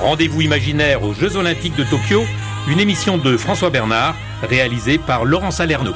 Rendez-vous 0.00 0.40
imaginaire 0.40 1.02
aux 1.02 1.12
Jeux 1.12 1.36
Olympiques 1.36 1.76
de 1.76 1.84
Tokyo, 1.84 2.22
une 2.68 2.80
émission 2.80 3.18
de 3.18 3.36
François 3.36 3.68
Bernard, 3.68 4.16
réalisée 4.42 4.98
par 4.98 5.24
Laurent 5.24 5.50
Salerno. 5.50 5.92